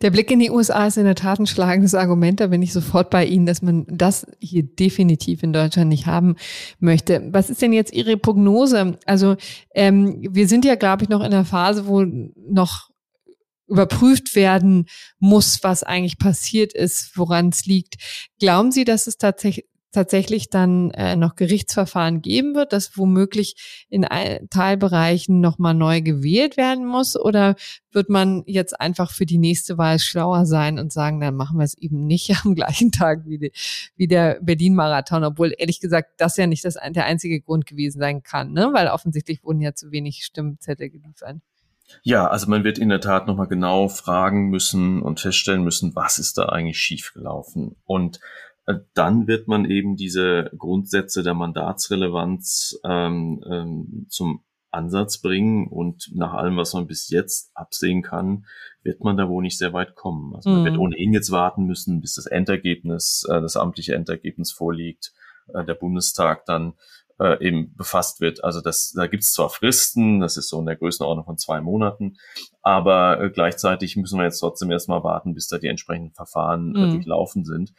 [0.00, 2.40] Der Blick in die USA ist in der Tat ein schlagendes Argument.
[2.40, 6.36] Da bin ich sofort bei Ihnen, dass man das hier definitiv in Deutschland nicht haben
[6.78, 7.28] möchte.
[7.30, 8.98] Was ist denn jetzt Ihre Prognose?
[9.04, 9.36] Also
[9.74, 12.88] ähm, wir sind ja, glaube ich, noch in der Phase, wo noch
[13.68, 14.86] überprüft werden
[15.18, 17.96] muss, was eigentlich passiert ist, woran es liegt.
[18.40, 24.06] Glauben Sie, dass es tatsächlich tatsächlich dann äh, noch Gerichtsverfahren geben wird, dass womöglich in
[24.50, 27.18] Teilbereichen nochmal neu gewählt werden muss?
[27.18, 27.56] Oder
[27.92, 31.64] wird man jetzt einfach für die nächste Wahl schlauer sein und sagen, dann machen wir
[31.64, 33.52] es eben nicht am gleichen Tag wie, die,
[33.96, 38.22] wie der Berlin-Marathon, obwohl ehrlich gesagt das ja nicht das, der einzige Grund gewesen sein
[38.22, 38.70] kann, ne?
[38.72, 41.36] weil offensichtlich wurden ja zu wenig Stimmzettel geliefert.
[42.02, 46.18] Ja, also man wird in der Tat nochmal genau fragen müssen und feststellen müssen, was
[46.18, 47.76] ist da eigentlich schiefgelaufen.
[47.84, 48.20] Und
[48.94, 56.32] dann wird man eben diese Grundsätze der Mandatsrelevanz ähm, ähm, zum Ansatz bringen und nach
[56.32, 58.46] allem, was man bis jetzt absehen kann,
[58.82, 60.34] wird man da wohl nicht sehr weit kommen.
[60.34, 60.64] Also man mhm.
[60.64, 65.12] wird ohnehin jetzt warten müssen, bis das Endergebnis, äh, das amtliche Endergebnis vorliegt,
[65.52, 66.74] äh, der Bundestag dann
[67.18, 68.42] äh, eben befasst wird.
[68.44, 71.60] Also das, da gibt es zwar Fristen, das ist so in der Größenordnung von zwei
[71.60, 72.16] Monaten,
[72.62, 76.78] aber äh, gleichzeitig müssen wir jetzt trotzdem erstmal warten, bis da die entsprechenden Verfahren äh,
[76.78, 76.90] mhm.
[76.92, 77.74] durchlaufen sind.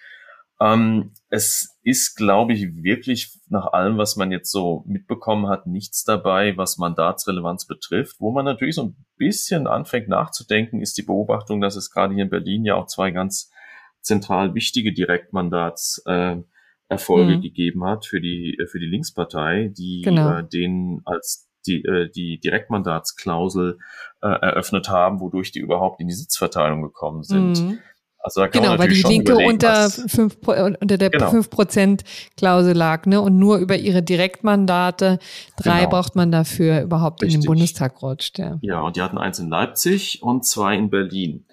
[0.62, 6.04] Ähm, es ist, glaube ich, wirklich nach allem, was man jetzt so mitbekommen hat, nichts
[6.04, 8.18] dabei, was Mandatsrelevanz betrifft.
[8.20, 12.26] Wo man natürlich so ein bisschen anfängt nachzudenken, ist die Beobachtung, dass es gerade hier
[12.26, 13.52] in Berlin ja auch zwei ganz
[14.02, 16.46] zentral wichtige Direktmandatserfolge
[17.34, 17.42] äh, mhm.
[17.42, 20.38] gegeben hat für die für die Linkspartei, die genau.
[20.38, 23.78] äh, den als die, äh, die Direktmandatsklausel
[24.22, 27.62] äh, eröffnet haben, wodurch die überhaupt in die Sitzverteilung gekommen sind.
[27.62, 27.80] Mhm.
[28.24, 31.32] Also da kann genau, weil die Linke unter, fünf, unter der genau.
[31.32, 33.20] 5%-Klausel lag, ne?
[33.20, 35.20] Und nur über ihre Direktmandate,
[35.58, 35.90] drei genau.
[35.90, 37.36] braucht man dafür überhaupt Richtig.
[37.36, 38.38] in den Bundestag rutscht.
[38.38, 38.60] Ja.
[38.62, 41.46] ja, und die hatten eins in Leipzig und zwei in Berlin.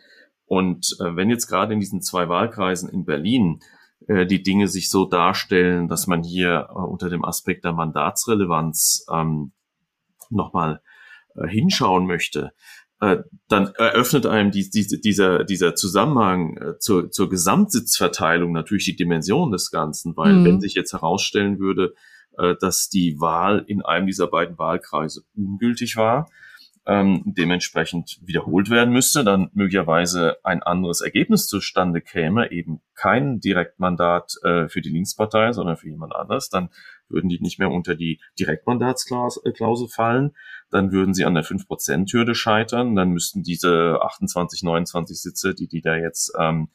[0.44, 3.61] Und äh, wenn jetzt gerade in diesen zwei Wahlkreisen in Berlin
[4.07, 9.07] äh, die Dinge sich so darstellen, dass man hier äh, unter dem Aspekt der Mandatsrelevanz
[9.12, 9.52] ähm,
[10.31, 10.81] nochmal
[11.35, 12.52] äh, hinschauen möchte,
[13.00, 18.96] äh, dann eröffnet einem die, die, dieser, dieser Zusammenhang äh, zur, zur Gesamtsitzverteilung natürlich die
[18.96, 20.44] Dimension des Ganzen, weil mhm.
[20.44, 21.94] wenn sich jetzt herausstellen würde,
[22.38, 26.28] äh, dass die Wahl in einem dieser beiden Wahlkreise ungültig war,
[26.88, 34.37] ähm, dementsprechend wiederholt werden müsste, dann möglicherweise ein anderes Ergebnis zustande käme, eben kein Direktmandat
[34.42, 36.70] äh, für die Linkspartei, sondern für jemand anderes, dann
[37.11, 40.35] würden die nicht mehr unter die Direktmandatsklausel fallen,
[40.70, 45.83] dann würden sie an der 5%-Hürde scheitern, dann müssten diese 28, 29 Sitze, die die
[45.83, 46.70] da jetzt ähm,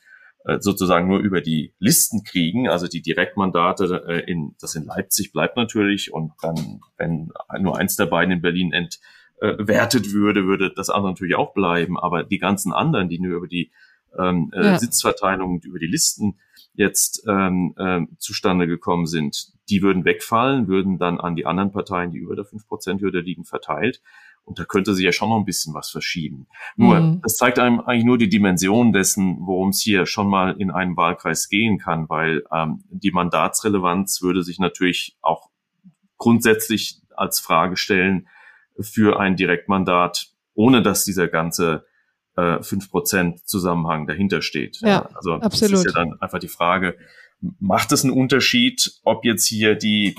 [0.45, 5.31] äh, sozusagen nur über die Listen kriegen, also die Direktmandate äh, in, das in Leipzig
[5.31, 8.73] bleibt natürlich und dann, wenn nur eins der beiden in Berlin
[9.43, 13.47] entwertet würde, würde das andere natürlich auch bleiben, aber die ganzen anderen, die nur über
[13.47, 13.71] die
[14.17, 14.79] ähm, äh, ja.
[14.79, 16.39] Sitzverteilung über die Listen
[16.73, 22.11] jetzt ähm, ähm, zustande gekommen sind, die würden wegfallen, würden dann an die anderen Parteien,
[22.11, 24.01] die über der 5%-Hürde liegen, verteilt.
[24.45, 26.47] Und da könnte sich ja schon noch ein bisschen was verschieben.
[26.75, 27.21] Nur, mhm.
[27.21, 30.97] das zeigt einem eigentlich nur die Dimension dessen, worum es hier schon mal in einem
[30.97, 35.49] Wahlkreis gehen kann, weil ähm, die Mandatsrelevanz würde sich natürlich auch
[36.17, 38.27] grundsätzlich als Frage stellen
[38.79, 41.85] für ein Direktmandat, ohne dass dieser ganze
[42.35, 44.79] äh, 5% Zusammenhang dahinter steht.
[44.81, 45.09] Ja, ja.
[45.13, 45.73] Also absolut.
[45.73, 46.97] das ist ja dann einfach die Frage,
[47.59, 50.15] macht es einen Unterschied, ob jetzt hier die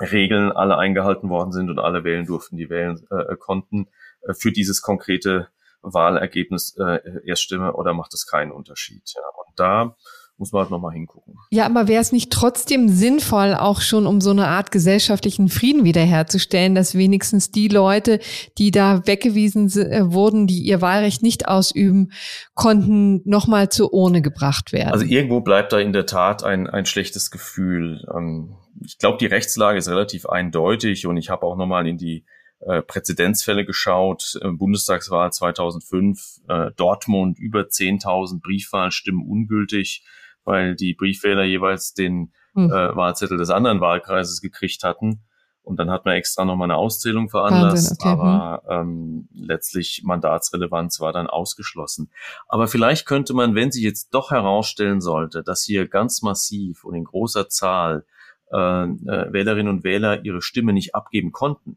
[0.00, 3.88] Regeln alle eingehalten worden sind und alle wählen durften, die wählen äh, konnten,
[4.22, 5.48] äh, für dieses konkrete
[5.82, 9.12] Wahlergebnis äh, Erststimme oder macht es keinen Unterschied?
[9.14, 9.22] Ja?
[9.46, 9.96] Und da
[10.36, 11.34] muss man halt nochmal hingucken.
[11.50, 15.84] Ja, aber wäre es nicht trotzdem sinnvoll, auch schon um so eine Art gesellschaftlichen Frieden
[15.84, 18.18] wiederherzustellen, dass wenigstens die Leute,
[18.58, 22.10] die da weggewiesen äh, wurden, die ihr Wahlrecht nicht ausüben
[22.54, 24.92] konnten, nochmal zur Urne gebracht werden?
[24.92, 28.04] Also irgendwo bleibt da in der Tat ein, ein schlechtes Gefühl.
[28.14, 32.24] Ähm, ich glaube, die Rechtslage ist relativ eindeutig und ich habe auch nochmal in die
[32.60, 34.38] äh, Präzedenzfälle geschaut.
[34.42, 40.02] Äh, Bundestagswahl 2005, äh, Dortmund über 10.000 Briefwahlstimmen ungültig
[40.44, 42.70] weil die Briefwähler jeweils den hm.
[42.70, 45.22] äh, Wahlzettel des anderen Wahlkreises gekriegt hatten.
[45.62, 48.10] Und dann hat man extra nochmal eine Auszählung veranlasst, okay.
[48.10, 48.80] aber hm.
[48.80, 52.10] ähm, letztlich Mandatsrelevanz war dann ausgeschlossen.
[52.48, 56.94] Aber vielleicht könnte man, wenn sich jetzt doch herausstellen sollte, dass hier ganz massiv und
[56.94, 58.04] in großer Zahl
[58.52, 61.76] äh, äh, Wählerinnen und Wähler ihre Stimme nicht abgeben konnten,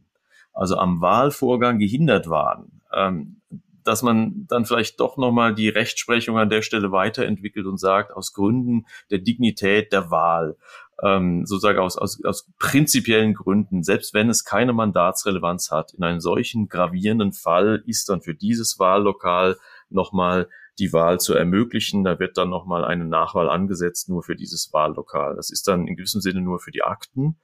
[0.53, 3.36] also am Wahlvorgang gehindert waren, ähm,
[3.87, 8.33] dass man dann vielleicht doch nochmal die Rechtsprechung an der Stelle weiterentwickelt und sagt, aus
[8.33, 10.57] Gründen der Dignität der Wahl,
[11.01, 16.19] ähm, sozusagen aus, aus, aus prinzipiellen Gründen, selbst wenn es keine Mandatsrelevanz hat, in einem
[16.19, 19.57] solchen gravierenden Fall ist dann für dieses Wahllokal
[19.89, 22.03] nochmal die Wahl zu ermöglichen.
[22.03, 25.35] Da wird dann nochmal eine Nachwahl angesetzt, nur für dieses Wahllokal.
[25.35, 27.37] Das ist dann in gewissem Sinne nur für die Akten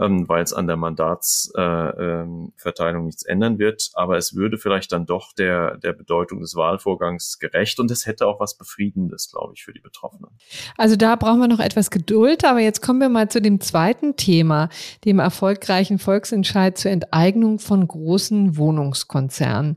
[0.00, 3.90] ähm, weil es an der Mandatsverteilung äh, ähm, nichts ändern wird.
[3.94, 8.26] Aber es würde vielleicht dann doch der, der Bedeutung des Wahlvorgangs gerecht und es hätte
[8.26, 10.30] auch was Befriedendes, glaube ich, für die Betroffenen.
[10.76, 14.16] Also da brauchen wir noch etwas Geduld, aber jetzt kommen wir mal zu dem zweiten
[14.16, 14.68] Thema,
[15.04, 19.76] dem erfolgreichen Volksentscheid zur Enteignung von großen Wohnungskonzernen.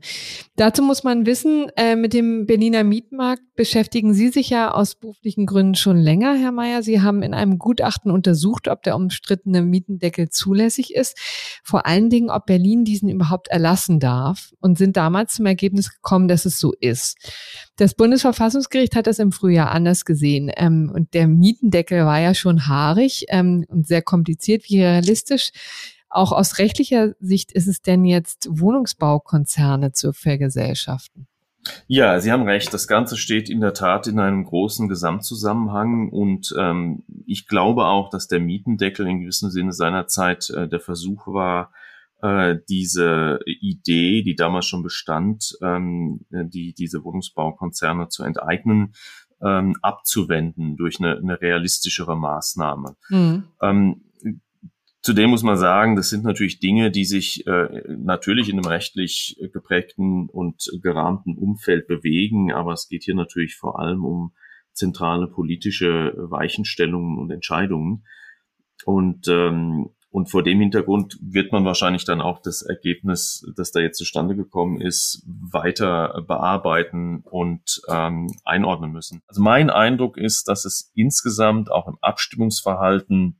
[0.56, 5.46] Dazu muss man wissen, äh, mit dem Berliner Mietmarkt beschäftigen Sie sich ja aus beruflichen
[5.46, 6.82] Gründen schon länger, Herr Mayer.
[6.82, 11.18] Sie haben in einem Gutachten untersucht, ob der umstrittene Mietendeckel zulässig ist.
[11.62, 16.28] Vor allen Dingen, ob Berlin diesen überhaupt erlassen darf und sind damals zum Ergebnis gekommen,
[16.28, 17.16] dass es so ist.
[17.76, 20.50] Das Bundesverfassungsgericht hat das im Frühjahr anders gesehen.
[20.56, 24.64] Ähm, und der Mietendeckel war ja schon haarig ähm, und sehr kompliziert.
[24.68, 25.50] Wie realistisch
[26.08, 31.26] auch aus rechtlicher Sicht ist es denn jetzt, Wohnungsbaukonzerne zu vergesellschaften?
[31.86, 32.72] Ja, Sie haben recht.
[32.74, 38.10] Das Ganze steht in der Tat in einem großen Gesamtzusammenhang und ähm, ich glaube auch,
[38.10, 41.72] dass der Mietendeckel in gewissem Sinne seinerzeit äh, der Versuch war,
[42.22, 48.94] äh, diese Idee, die damals schon bestand, ähm, die diese Wohnungsbaukonzerne zu enteignen,
[49.42, 52.96] ähm, abzuwenden durch eine, eine realistischere Maßnahme.
[53.10, 53.44] Mhm.
[53.60, 54.00] Ähm,
[55.04, 59.38] Zudem muss man sagen, das sind natürlich Dinge, die sich äh, natürlich in einem rechtlich
[59.52, 64.32] geprägten und gerahmten Umfeld bewegen, aber es geht hier natürlich vor allem um
[64.72, 68.06] zentrale politische Weichenstellungen und Entscheidungen.
[68.86, 73.80] Und, ähm, und vor dem Hintergrund wird man wahrscheinlich dann auch das Ergebnis, das da
[73.80, 79.20] jetzt zustande gekommen ist, weiter bearbeiten und ähm, einordnen müssen.
[79.26, 83.38] Also mein Eindruck ist, dass es insgesamt auch im Abstimmungsverhalten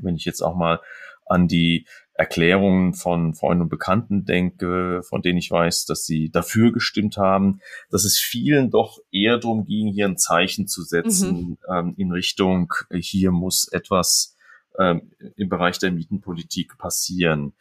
[0.00, 0.80] wenn ich jetzt auch mal
[1.26, 6.70] an die Erklärungen von Freunden und Bekannten denke, von denen ich weiß, dass sie dafür
[6.70, 11.58] gestimmt haben, dass es vielen doch eher darum ging, hier ein Zeichen zu setzen mhm.
[11.68, 14.36] ähm, in Richtung, hier muss etwas
[14.78, 17.54] ähm, im Bereich der Mietenpolitik passieren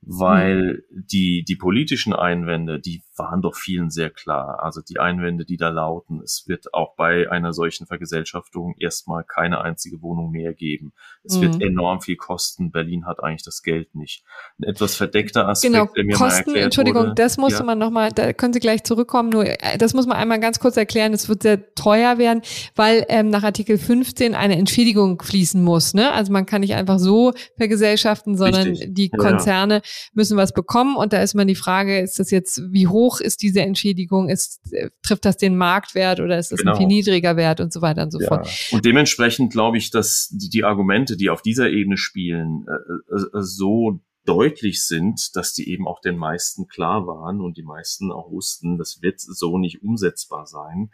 [0.00, 1.06] weil mhm.
[1.10, 4.62] die, die politischen Einwände, die waren doch vielen sehr klar.
[4.62, 9.60] Also die Einwände, die da lauten, es wird auch bei einer solchen Vergesellschaftung erstmal keine
[9.60, 10.92] einzige Wohnung mehr geben.
[11.24, 11.42] Es mhm.
[11.42, 12.70] wird enorm viel kosten.
[12.70, 14.24] Berlin hat eigentlich das Geld nicht.
[14.58, 17.64] Ein etwas verdeckter Aspekt, genau, der mir Kosten, mal Entschuldigung, wurde, das musste ja.
[17.64, 20.76] man nochmal, da können Sie gleich zurückkommen, nur äh, das muss man einmal ganz kurz
[20.76, 22.42] erklären, es wird sehr teuer werden,
[22.74, 25.94] weil ähm, nach Artikel 15 eine Entschädigung fließen muss.
[25.94, 26.12] Ne?
[26.12, 28.94] Also man kann nicht einfach so vergesellschaften, sondern Richtig.
[28.94, 29.80] die Konzerne ja
[30.18, 30.96] müssen was bekommen.
[30.96, 34.28] Und da ist man die Frage, ist das jetzt, wie hoch ist diese Entschädigung?
[34.28, 34.60] Ist,
[35.02, 36.72] trifft das den Marktwert oder ist das genau.
[36.72, 38.28] ein viel niedriger Wert und so weiter und so ja.
[38.28, 38.48] fort?
[38.72, 43.42] Und dementsprechend glaube ich, dass die, die, Argumente, die auf dieser Ebene spielen, äh, äh,
[43.42, 48.30] so deutlich sind, dass die eben auch den meisten klar waren und die meisten auch
[48.30, 50.90] wussten, das wird so nicht umsetzbar sein.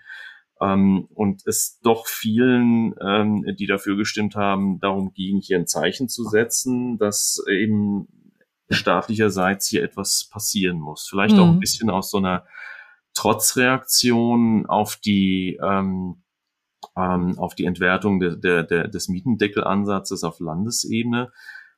[0.61, 6.09] Ähm, und es doch vielen, ähm, die dafür gestimmt haben, darum ging, hier ein Zeichen
[6.09, 8.07] zu setzen, dass eben
[8.75, 11.07] staatlicherseits hier etwas passieren muss.
[11.09, 11.41] Vielleicht mhm.
[11.41, 11.61] auch ein mhm.
[11.61, 12.45] bisschen aus so einer
[13.15, 16.25] Trotzreaktion auf die ähm,
[16.97, 21.33] ähm, auf die Entwertung de, de, de, des Mietendeckelansatzes auf Landesebene.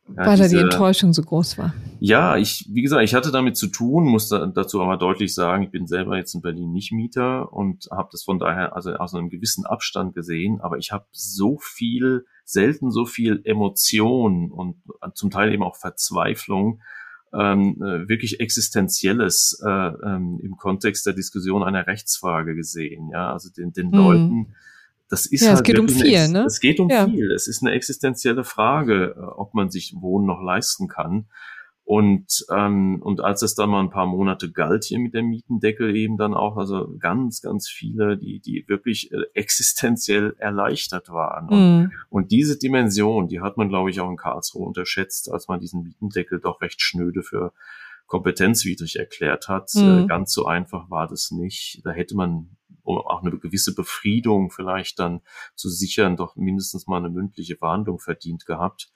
[0.09, 1.75] Ja, Weil da die Enttäuschung so groß war.
[1.99, 5.71] Ja, ich, wie gesagt, ich hatte damit zu tun, musste dazu aber deutlich sagen, ich
[5.71, 9.31] bin selber jetzt in Berlin nicht Mieter und habe das von daher also aus einem
[9.31, 14.77] gewissen Abstand gesehen, aber ich habe so viel selten so viel Emotion und
[15.15, 16.81] zum Teil eben auch Verzweiflung,
[17.35, 23.11] ähm, äh, wirklich Existenzielles äh, ähm, im Kontext der Diskussion einer Rechtsfrage gesehen.
[23.11, 23.95] Ja, also den, den mhm.
[23.95, 24.55] Leuten
[25.09, 26.45] das ist ja, halt es geht um viel, ne?
[26.45, 27.07] Es geht um ja.
[27.07, 27.31] viel.
[27.31, 31.27] Es ist eine existenzielle Frage, äh, ob man sich Wohnen noch leisten kann.
[31.85, 35.95] Und, ähm, und als es dann mal ein paar Monate galt hier mit dem Mietendeckel
[35.95, 41.49] eben dann auch, also ganz, ganz viele, die, die wirklich äh, existenziell erleichtert waren.
[41.49, 41.93] Und, Mhm.
[42.11, 45.85] und diese Dimension, die hat man, glaube ich, auch in Karlsruhe unterschätzt, als man diesen
[45.85, 47.53] Mietendeckel doch recht schnöde für
[48.07, 49.71] kompetenzwidrig erklärt hat.
[49.75, 50.05] Mhm.
[50.05, 51.83] Äh, ganz so einfach war das nicht.
[51.85, 52.56] Da hätte man
[52.87, 55.21] um auch eine gewisse Befriedung vielleicht dann
[55.55, 58.91] zu sichern, doch mindestens mal eine mündliche Verhandlung verdient gehabt.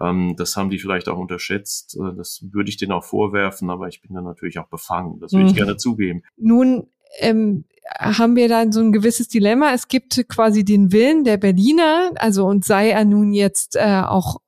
[0.00, 1.96] Ähm, das haben die vielleicht auch unterschätzt.
[1.96, 5.18] Äh, Das würde ich denen auch vorwerfen, aber ich bin dann natürlich auch befangen.
[5.20, 5.56] Das würde ich Mhm.
[5.56, 6.22] gerne zugeben.
[6.36, 6.88] Nun
[7.20, 7.64] ähm,
[7.98, 9.72] haben wir dann so ein gewisses Dilemma.
[9.72, 14.40] Es gibt quasi den Willen der Berliner, also und sei er nun jetzt äh, auch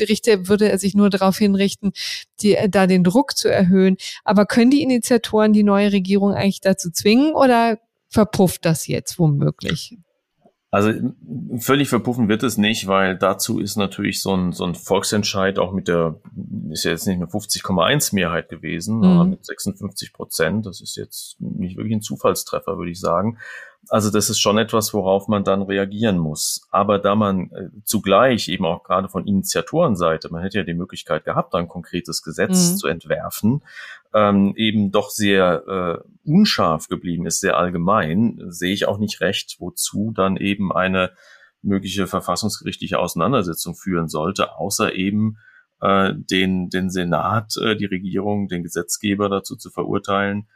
[0.00, 1.92] Richter würde er sich nur darauf hinrichten,
[2.40, 3.96] die, äh, da den Druck zu erhöhen.
[4.24, 7.78] Aber können die Initiatoren die neue Regierung eigentlich dazu zwingen oder
[8.10, 9.96] verpufft das jetzt womöglich?
[10.72, 10.92] Also
[11.58, 15.72] völlig verpuffen wird es nicht, weil dazu ist natürlich so ein, so ein Volksentscheid auch
[15.72, 16.20] mit der,
[16.70, 19.02] ist ja jetzt nicht eine 50,1 Mehrheit gewesen, Mhm.
[19.02, 20.66] sondern mit 56 Prozent.
[20.66, 23.38] Das ist jetzt nicht wirklich ein Zufallstreffer, würde ich sagen.
[23.88, 26.60] Also das ist schon etwas, worauf man dann reagieren muss.
[26.70, 31.24] Aber da man äh, zugleich eben auch gerade von Initiatorenseite, man hätte ja die Möglichkeit
[31.24, 32.76] gehabt, ein konkretes Gesetz Mhm.
[32.76, 33.62] zu entwerfen,
[34.14, 39.56] ähm, eben doch sehr äh, unscharf geblieben ist, sehr allgemein, sehe ich auch nicht recht,
[39.58, 41.12] wozu dann eben eine
[41.62, 45.36] mögliche verfassungsgerichtliche Auseinandersetzung führen sollte, außer eben
[45.80, 50.48] äh, den, den Senat, äh, die Regierung, den Gesetzgeber dazu zu verurteilen,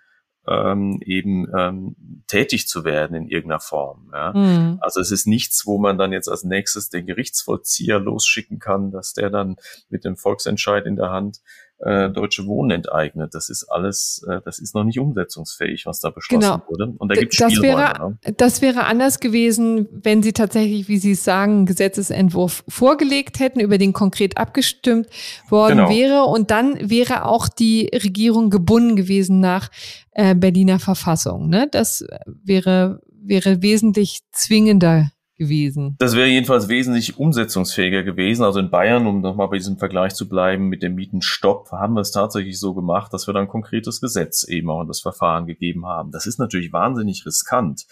[0.46, 1.96] ähm, eben ähm,
[2.26, 4.10] tätig zu werden in irgendeiner Form.
[4.12, 4.32] Ja.
[4.34, 4.78] Mhm.
[4.80, 9.14] Also es ist nichts, wo man dann jetzt als nächstes den Gerichtsvollzieher losschicken kann, dass
[9.14, 9.56] der dann
[9.88, 11.40] mit dem Volksentscheid in der Hand
[11.78, 13.34] äh, deutsche Wohnen enteignet.
[13.34, 16.62] Das ist alles, äh, das ist noch nicht umsetzungsfähig, was da beschlossen Genau.
[16.68, 16.94] wurde.
[16.98, 18.34] Und da gibt es wäre, ne?
[18.36, 23.60] das wäre anders gewesen, wenn Sie tatsächlich, wie Sie es sagen, einen Gesetzesentwurf vorgelegt hätten,
[23.60, 25.08] über den konkret abgestimmt
[25.48, 25.90] worden Genau.
[25.90, 26.24] wäre.
[26.24, 29.68] Und dann wäre auch die Regierung gebunden gewesen nach
[30.12, 31.48] äh, Berliner Verfassung.
[31.48, 31.68] Ne?
[31.70, 35.96] Das wäre, wäre wesentlich zwingender gewesen.
[35.98, 38.44] Das wäre jedenfalls wesentlich umsetzungsfähiger gewesen.
[38.44, 42.00] Also in Bayern, um nochmal bei diesem Vergleich zu bleiben mit dem Mietenstopp, haben wir
[42.00, 45.46] es tatsächlich so gemacht, dass wir dann ein konkretes Gesetz eben auch in das Verfahren
[45.46, 46.10] gegeben haben.
[46.12, 47.86] Das ist natürlich wahnsinnig riskant,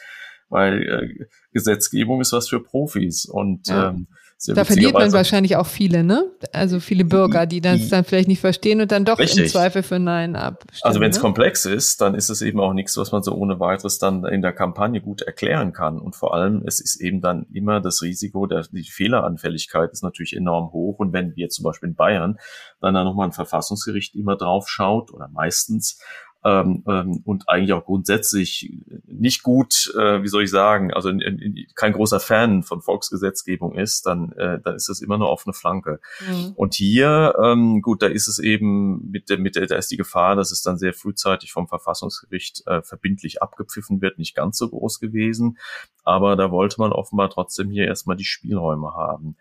[0.48, 3.90] weil äh, Gesetzgebung ist was für Profis und Ja.
[3.90, 4.06] ähm,
[4.44, 6.28] sehr Da verliert man wahrscheinlich auch viele, ne?
[6.52, 9.52] Also viele Bürger, die das dann vielleicht nicht verstehen und dann doch im Richtig.
[9.52, 10.80] Zweifel für Nein abstimmen.
[10.82, 11.20] Also wenn es ne?
[11.20, 14.42] komplex ist, dann ist es eben auch nichts, was man so ohne weiteres dann in
[14.42, 16.00] der Kampagne gut erklären kann.
[16.00, 20.34] Und vor allem, es ist eben dann immer das Risiko, der, die Fehleranfälligkeit ist natürlich
[20.34, 20.98] enorm hoch.
[20.98, 22.36] Und wenn wir zum Beispiel in Bayern
[22.80, 26.00] dann da nochmal ein Verfassungsgericht immer drauf schaut oder meistens,
[26.44, 28.72] ähm, ähm, und eigentlich auch grundsätzlich
[29.06, 33.76] nicht gut, äh, wie soll ich sagen, also in, in, kein großer Fan von Volksgesetzgebung
[33.76, 36.00] ist, dann, äh, dann ist das immer eine offene Flanke.
[36.20, 36.52] Mhm.
[36.56, 39.96] Und hier, ähm, gut, da ist es eben mit der, mit der, da ist die
[39.96, 44.68] Gefahr, dass es dann sehr frühzeitig vom Verfassungsgericht äh, verbindlich abgepfiffen wird, nicht ganz so
[44.68, 45.58] groß gewesen.
[46.02, 49.36] Aber da wollte man offenbar trotzdem hier erstmal die Spielräume haben.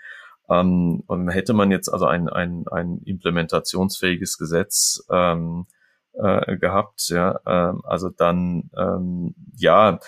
[0.50, 5.66] Ähm, und hätte man jetzt also ein, ein, ein implementationsfähiges Gesetz ähm,
[6.14, 10.00] äh, gehabt, ja, ähm, also dann ähm, ja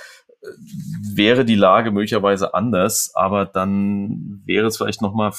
[1.16, 5.32] wäre die Lage möglicherweise anders, aber dann wäre es vielleicht noch mal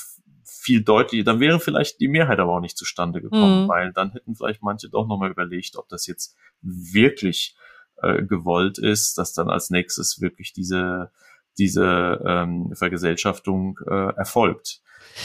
[0.44, 3.68] viel deutlicher, dann wäre vielleicht die Mehrheit aber auch nicht zustande gekommen, Mhm.
[3.68, 7.56] weil dann hätten vielleicht manche doch noch mal überlegt, ob das jetzt wirklich
[8.02, 11.10] äh, gewollt ist, dass dann als nächstes wirklich diese
[11.58, 14.80] diese ähm, Vergesellschaftung äh, erfolgt.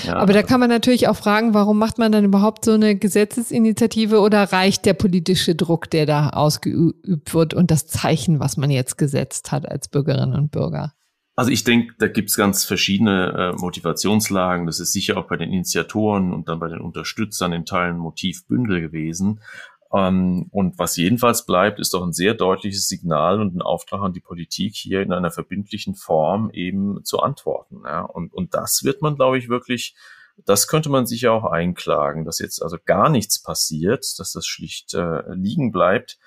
[0.05, 2.95] Ja, Aber da kann man natürlich auch fragen, warum macht man dann überhaupt so eine
[2.95, 8.69] Gesetzesinitiative oder reicht der politische Druck, der da ausgeübt wird und das Zeichen, was man
[8.69, 10.93] jetzt gesetzt hat als Bürgerinnen und Bürger?
[11.35, 14.65] Also ich denke, da gibt's ganz verschiedene äh, Motivationslagen.
[14.65, 18.81] Das ist sicher auch bei den Initiatoren und dann bei den Unterstützern in Teilen Motivbündel
[18.81, 19.39] gewesen.
[19.93, 24.13] Ähm, und was jedenfalls bleibt, ist doch ein sehr deutliches Signal und ein Auftrag an
[24.13, 27.81] die Politik, hier in einer verbindlichen Form eben zu antworten.
[27.85, 28.01] Ja.
[28.01, 29.95] Und, und das wird man, glaube ich, wirklich,
[30.45, 34.93] das könnte man sicher auch einklagen, dass jetzt also gar nichts passiert, dass das schlicht
[34.93, 36.19] äh, liegen bleibt.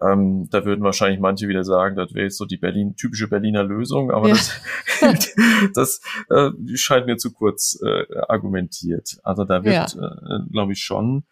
[0.00, 3.64] Ähm, da würden wahrscheinlich manche wieder sagen, das wäre jetzt so die Berlin, typische Berliner
[3.64, 4.34] Lösung, aber Ja.
[5.00, 5.34] das,
[5.74, 6.00] das
[6.30, 9.18] äh, scheint mir zu kurz äh, argumentiert.
[9.24, 11.24] Also da wird, äh, glaube ich, schon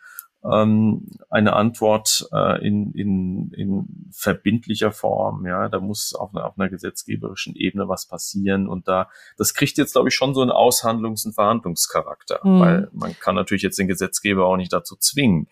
[0.52, 5.46] ähm, eine Antwort äh, in, in, in verbindlicher Form.
[5.46, 9.78] Ja, da muss auf einer, auf einer gesetzgeberischen Ebene was passieren und da, das kriegt
[9.78, 12.60] jetzt, glaube ich, schon so einen Aushandlungs- und Verhandlungscharakter, Mhm.
[12.60, 15.48] weil man kann natürlich jetzt den Gesetzgeber auch nicht dazu zwingen,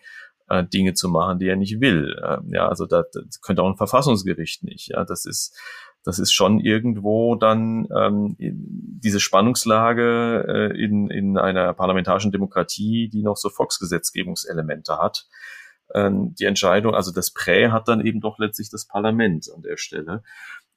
[0.49, 2.21] äh, Dinge zu machen, die er nicht will.
[2.23, 4.89] Ähm, ja, also das, das könnte auch ein Verfassungsgericht nicht.
[4.89, 5.57] Ja, das ist
[6.05, 13.23] das ist schon irgendwo dann ähm, diese Spannungslage äh, in, in einer parlamentarischen Demokratie, die
[13.23, 15.27] noch so Volksgesetzgebungselemente hat.
[15.93, 19.77] Ähm, die Entscheidung, also das Prä hat dann eben doch letztlich das Parlament an der
[19.77, 20.21] Stelle.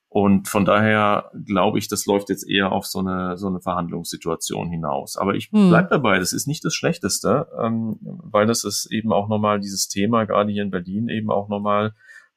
[0.08, 4.70] Und von daher glaube ich, das läuft jetzt eher auf so eine, so eine Verhandlungssituation
[4.70, 5.18] hinaus.
[5.18, 5.68] Aber ich hm.
[5.68, 9.88] bleib dabei, das ist nicht das Schlechteste, ähm, weil das ist eben auch nochmal dieses
[9.88, 11.92] Thema, gerade hier in Berlin, eben auch nochmal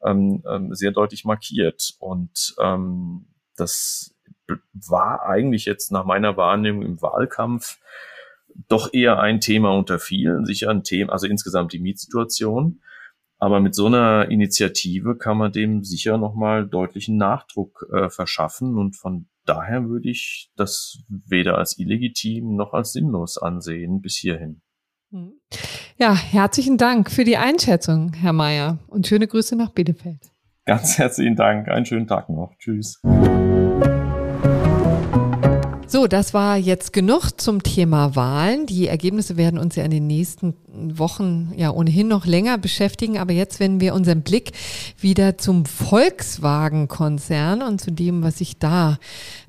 [0.05, 1.95] ähm, ähm, sehr deutlich markiert.
[1.99, 4.15] Und ähm, das
[4.73, 7.77] war eigentlich jetzt nach meiner Wahrnehmung im Wahlkampf
[8.67, 12.81] doch eher ein Thema unter vielen, sicher ein Thema, also insgesamt die Mietsituation.
[13.37, 18.77] Aber mit so einer Initiative kann man dem sicher nochmal deutlichen Nachdruck äh, verschaffen.
[18.77, 24.61] Und von daher würde ich das weder als illegitim noch als sinnlos ansehen bis hierhin.
[25.11, 25.33] Hm.
[25.97, 28.79] Ja, herzlichen Dank für die Einschätzung, Herr Mayer.
[28.87, 30.31] Und schöne Grüße nach Bielefeld.
[30.65, 31.67] Ganz herzlichen Dank.
[31.67, 32.55] Einen schönen Tag noch.
[32.57, 33.01] Tschüss.
[35.85, 38.65] So, das war jetzt genug zum Thema Wahlen.
[38.67, 43.17] Die Ergebnisse werden uns ja in den nächsten Wochen ja ohnehin noch länger beschäftigen.
[43.17, 44.51] Aber jetzt wenden wir unseren Blick
[44.97, 48.97] wieder zum Volkswagen-Konzern und zu dem, was sich da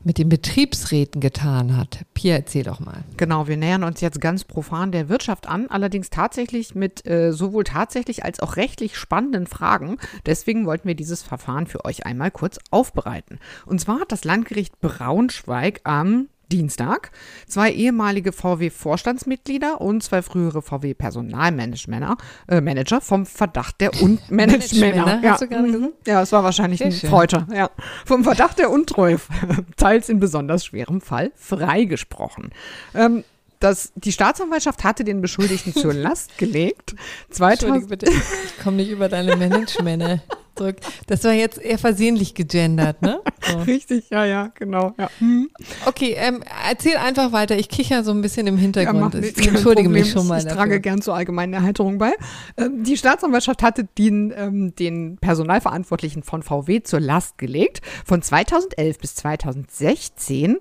[0.05, 2.01] mit den Betriebsräten getan hat.
[2.15, 3.05] Pia, erzähl doch mal.
[3.17, 7.65] Genau, wir nähern uns jetzt ganz profan der Wirtschaft an, allerdings tatsächlich mit äh, sowohl
[7.65, 9.99] tatsächlich als auch rechtlich spannenden Fragen.
[10.27, 13.39] Deswegen wollten wir dieses Verfahren für euch einmal kurz aufbereiten.
[13.67, 17.11] Und zwar hat das Landgericht Braunschweig am Dienstag
[17.47, 22.17] zwei ehemalige VW-Vorstandsmitglieder und zwei frühere VW-Personalmanager
[22.49, 25.21] äh, Manager vom Verdacht der Unmanagemänner.
[25.23, 25.39] ja.
[25.63, 25.93] Mhm.
[26.07, 27.11] ja, es war wahrscheinlich Sehr ein schön.
[27.11, 27.47] Freuter.
[27.55, 27.71] Ja.
[28.05, 29.19] Vom Verdacht der Untreue,
[29.77, 32.51] teils in besonders schwerem Fall, freigesprochen.
[32.95, 33.25] Ähm,
[33.61, 36.95] das, die Staatsanwaltschaft hatte den Beschuldigten zur Last gelegt.
[37.31, 40.21] 2000 Entschuldige bitte, ich komme nicht über deine Managemänner
[40.57, 40.77] zurück.
[41.07, 43.21] Das war jetzt eher versehentlich gegendert, ne?
[43.41, 43.59] So.
[43.67, 44.95] Richtig, ja, ja, genau.
[44.99, 45.09] Ja.
[45.19, 45.51] Hm.
[45.87, 47.57] Okay, ähm, erzähl einfach weiter.
[47.59, 49.15] Ich kicher so ein bisschen im Hintergrund.
[49.15, 50.39] Ja, ich entschuldige mich schon mal.
[50.39, 50.59] Ich dafür.
[50.59, 52.13] trage gern zur allgemeinen Erheiterung bei.
[52.57, 58.99] Ähm, die Staatsanwaltschaft hatte den, ähm, den Personalverantwortlichen von VW zur Last gelegt, von 2011
[58.99, 60.59] bis 2016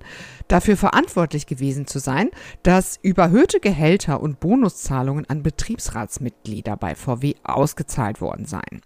[0.48, 2.30] dafür verantwortlich gewesen zu sein,
[2.64, 8.82] dass überhöhte Gehälter und Bonuszahlungen an Betriebsratsmitglieder bei VW ausgezahlt worden seien.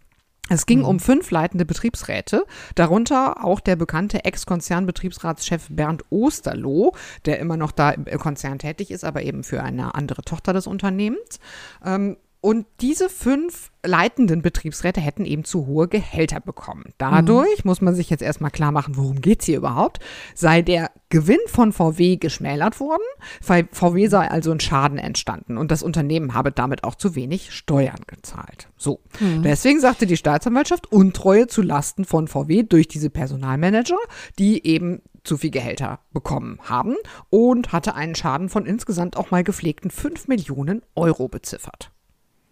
[0.50, 0.86] Es ging mhm.
[0.86, 6.93] um fünf leitende Betriebsräte, darunter auch der bekannte Ex-Konzernbetriebsratschef Bernd Osterloh,
[7.26, 10.68] der immer noch da im Konzern tätig ist, aber eben für eine andere Tochter des
[10.68, 11.39] Unternehmens.
[11.84, 16.93] Ähm, und diese fünf leitenden Betriebsräte hätten eben zu hohe Gehälter bekommen.
[17.00, 17.70] Dadurch mhm.
[17.70, 19.98] muss man sich jetzt erstmal klar machen, worum geht es hier überhaupt?
[20.36, 23.02] Sei der Gewinn von VW geschmälert worden,
[23.41, 28.02] VW sei also ein Schaden entstanden und das Unternehmen habe damit auch zu wenig Steuern
[28.06, 28.68] gezahlt.
[28.78, 29.00] So.
[29.20, 29.41] Mhm.
[29.41, 33.98] Deswegen sagte die Staatsanwaltschaft Untreue zu Lasten von VW durch diese Personalmanager,
[34.38, 36.96] die eben zu viel Gehälter bekommen haben
[37.32, 41.89] und hatte einen Schaden von insgesamt auch mal gepflegten 5 Millionen Euro beziffert.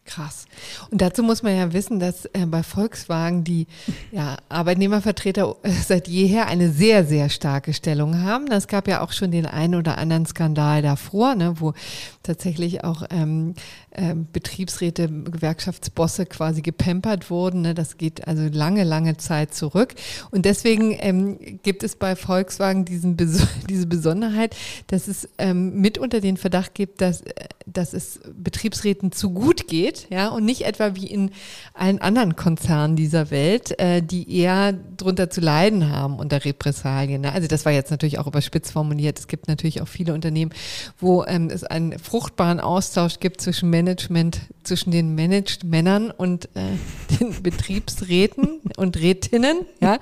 [0.06, 0.48] Krass.
[0.92, 3.68] Und dazu muss man ja wissen, dass äh, bei Volkswagen die
[4.12, 8.48] ja, Arbeitnehmervertreter äh, seit jeher eine sehr, sehr starke Stellung haben.
[8.52, 11.74] Es gab ja auch schon den einen oder anderen Skandal davor, ne, wo
[12.22, 13.54] tatsächlich auch ähm,
[13.92, 17.62] äh, Betriebsräte, Gewerkschaftsbosse quasi gepempert wurden.
[17.62, 17.74] Ne?
[17.74, 19.96] Das geht also lange, lange Zeit zurück.
[20.32, 23.16] Und deswegen ähm, gibt es bei Volkswagen diesen,
[23.70, 24.54] diese Besonderheit,
[24.88, 27.34] dass es ähm, mit unter den Verdacht gibt, dass, äh,
[27.66, 31.32] dass es Betriebsräten zu gut geht geht, ja, und nicht etwa wie in
[31.74, 37.22] allen anderen Konzernen dieser Welt, äh, die eher drunter zu leiden haben unter Repressalien.
[37.22, 37.32] Ne?
[37.32, 39.20] Also das war jetzt natürlich auch überspitzt formuliert.
[39.20, 40.52] Es gibt natürlich auch viele Unternehmen,
[41.00, 46.62] wo ähm, es einen fruchtbaren Austausch gibt zwischen Management, zwischen den Managed Männern und äh,
[47.20, 49.58] den Betriebsräten und Rätinnen.
[49.82, 50.00] Ja,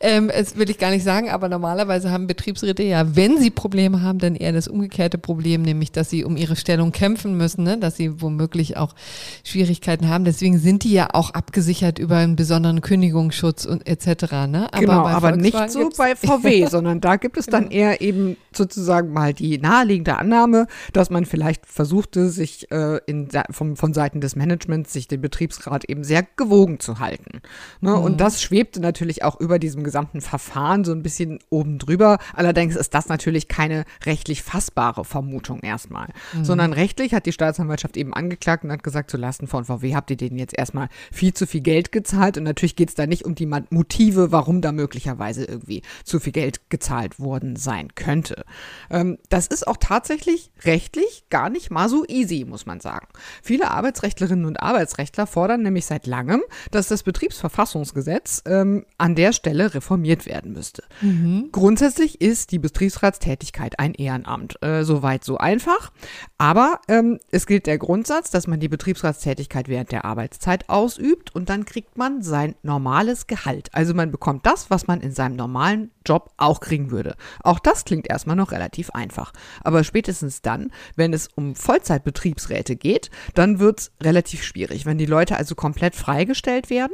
[0.00, 4.02] ähm, das will ich gar nicht sagen, aber normalerweise haben Betriebsräte ja, wenn sie Probleme
[4.02, 7.78] haben, dann eher das umgekehrte Problem, nämlich dass sie um ihre Stellung kämpfen müssen, ne?
[7.78, 8.94] dass sie womöglich auch
[9.44, 10.24] Schwierigkeiten haben.
[10.24, 14.46] Deswegen sind die ja auch abgesichert über einen besonderen Kündigungsschutz und etc.
[14.48, 14.68] Ne?
[14.72, 17.74] Aber genau, aber nicht so bei VW, sondern da gibt es dann genau.
[17.74, 23.76] eher eben sozusagen mal die naheliegende Annahme, dass man vielleicht versuchte, sich äh, in, vom,
[23.76, 27.40] von Seiten des Managements sich den Betriebsrat eben sehr gewogen zu halten.
[27.80, 27.90] Ne?
[27.90, 28.02] Mhm.
[28.02, 32.18] Und das schwebte natürlich auch über diesem gesamten Verfahren so ein bisschen oben drüber.
[32.34, 36.44] Allerdings ist das natürlich keine rechtlich fassbare Vermutung erstmal, mhm.
[36.44, 40.10] sondern rechtlich hat die Staatsanwaltschaft eben angeklagt und hat gesagt, zu Lasten von VW habt
[40.10, 43.24] ihr denen jetzt erstmal viel zu viel Geld gezahlt und natürlich geht es da nicht
[43.24, 48.44] um die Motive, warum da möglicherweise irgendwie zu viel Geld gezahlt worden sein könnte.
[48.90, 53.08] Ähm, das ist auch tatsächlich rechtlich gar nicht mal so easy, muss man sagen.
[53.42, 59.74] Viele Arbeitsrechtlerinnen und Arbeitsrechtler fordern nämlich seit langem, dass das Betriebsverfassungsgesetz ähm, an der Stelle
[59.74, 60.82] reformiert werden müsste.
[61.00, 61.48] Mhm.
[61.52, 64.62] Grundsätzlich ist die Betriebsratstätigkeit ein Ehrenamt.
[64.62, 65.92] Äh, Soweit so einfach.
[66.38, 71.48] Aber ähm, es gilt der Grundsatz, dass man die Betriebsratstätigkeit während der Arbeitszeit ausübt und
[71.48, 73.68] dann kriegt man sein normales Gehalt.
[73.72, 77.16] Also man bekommt das, was man in seinem normalen Job auch kriegen würde.
[77.42, 79.32] Auch das klingt erstmal noch relativ einfach.
[79.62, 84.86] Aber spätestens dann, wenn es um Vollzeitbetriebsräte geht, dann wird es relativ schwierig.
[84.86, 86.92] Wenn die Leute also komplett freigestellt werden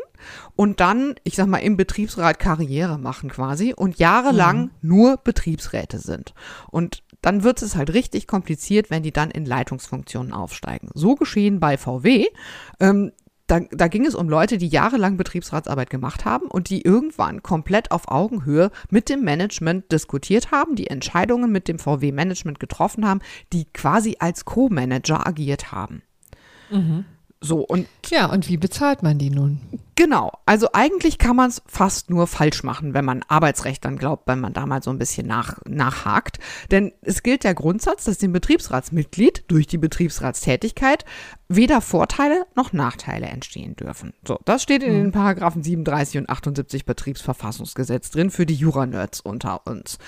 [0.56, 4.70] und dann, ich sag mal, im Betriebsrat Karriere machen quasi und jahrelang mhm.
[4.80, 6.34] nur Betriebsräte sind.
[6.70, 10.88] Und dann wird es halt richtig kompliziert, wenn die dann in Leitungsfunktionen aufsteigen.
[10.92, 11.91] So geschehen bei VW.
[12.80, 13.12] Ähm,
[13.46, 17.90] da, da ging es um Leute, die jahrelang Betriebsratsarbeit gemacht haben und die irgendwann komplett
[17.90, 23.20] auf Augenhöhe mit dem Management diskutiert haben, die Entscheidungen mit dem VW-Management getroffen haben,
[23.52, 26.02] die quasi als Co-Manager agiert haben.
[26.70, 27.04] Mhm.
[27.40, 29.60] So und ja, und wie bezahlt man die nun?
[30.02, 34.26] Genau, also eigentlich kann man es fast nur falsch machen, wenn man Arbeitsrecht dann glaubt,
[34.26, 36.40] wenn man da mal so ein bisschen nach, nachhakt.
[36.72, 41.04] Denn es gilt der Grundsatz, dass dem Betriebsratsmitglied durch die Betriebsratstätigkeit
[41.48, 44.12] weder Vorteile noch Nachteile entstehen dürfen.
[44.26, 45.12] So, das steht in den mhm.
[45.12, 49.98] Paragraphen 37 und 78 Betriebsverfassungsgesetz drin für die Jura-Nerds unter uns.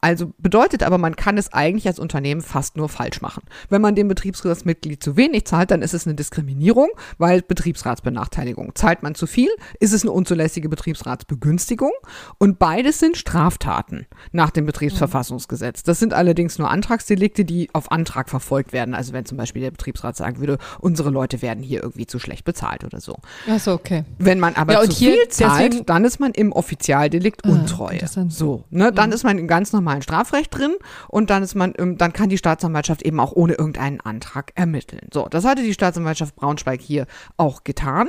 [0.00, 3.42] Also bedeutet aber, man kann es eigentlich als Unternehmen fast nur falsch machen.
[3.68, 6.88] Wenn man dem Betriebsratsmitglied zu wenig zahlt, dann ist es eine Diskriminierung,
[7.18, 8.74] weil Betriebsratsbenachteiligung.
[8.74, 9.43] Zahlt man zu viel,
[9.80, 11.92] ist es eine unzulässige Betriebsratsbegünstigung
[12.38, 15.82] und beides sind Straftaten nach dem Betriebsverfassungsgesetz.
[15.82, 18.94] Das sind allerdings nur Antragsdelikte, die auf Antrag verfolgt werden.
[18.94, 22.44] Also wenn zum Beispiel der Betriebsrat sagen würde, unsere Leute werden hier irgendwie zu schlecht
[22.44, 23.16] bezahlt oder so.
[23.48, 24.04] Ach so, okay.
[24.18, 28.00] Wenn man aber ja, zu viel zahlt, dann ist man im Offizialdelikt ah, Untreue.
[28.28, 29.14] So, ne, dann mhm.
[29.14, 30.74] ist man im ganz normalen Strafrecht drin
[31.08, 35.08] und dann ist man, dann kann die Staatsanwaltschaft eben auch ohne irgendeinen Antrag ermitteln.
[35.12, 38.08] So, das hatte die Staatsanwaltschaft Braunschweig hier auch getan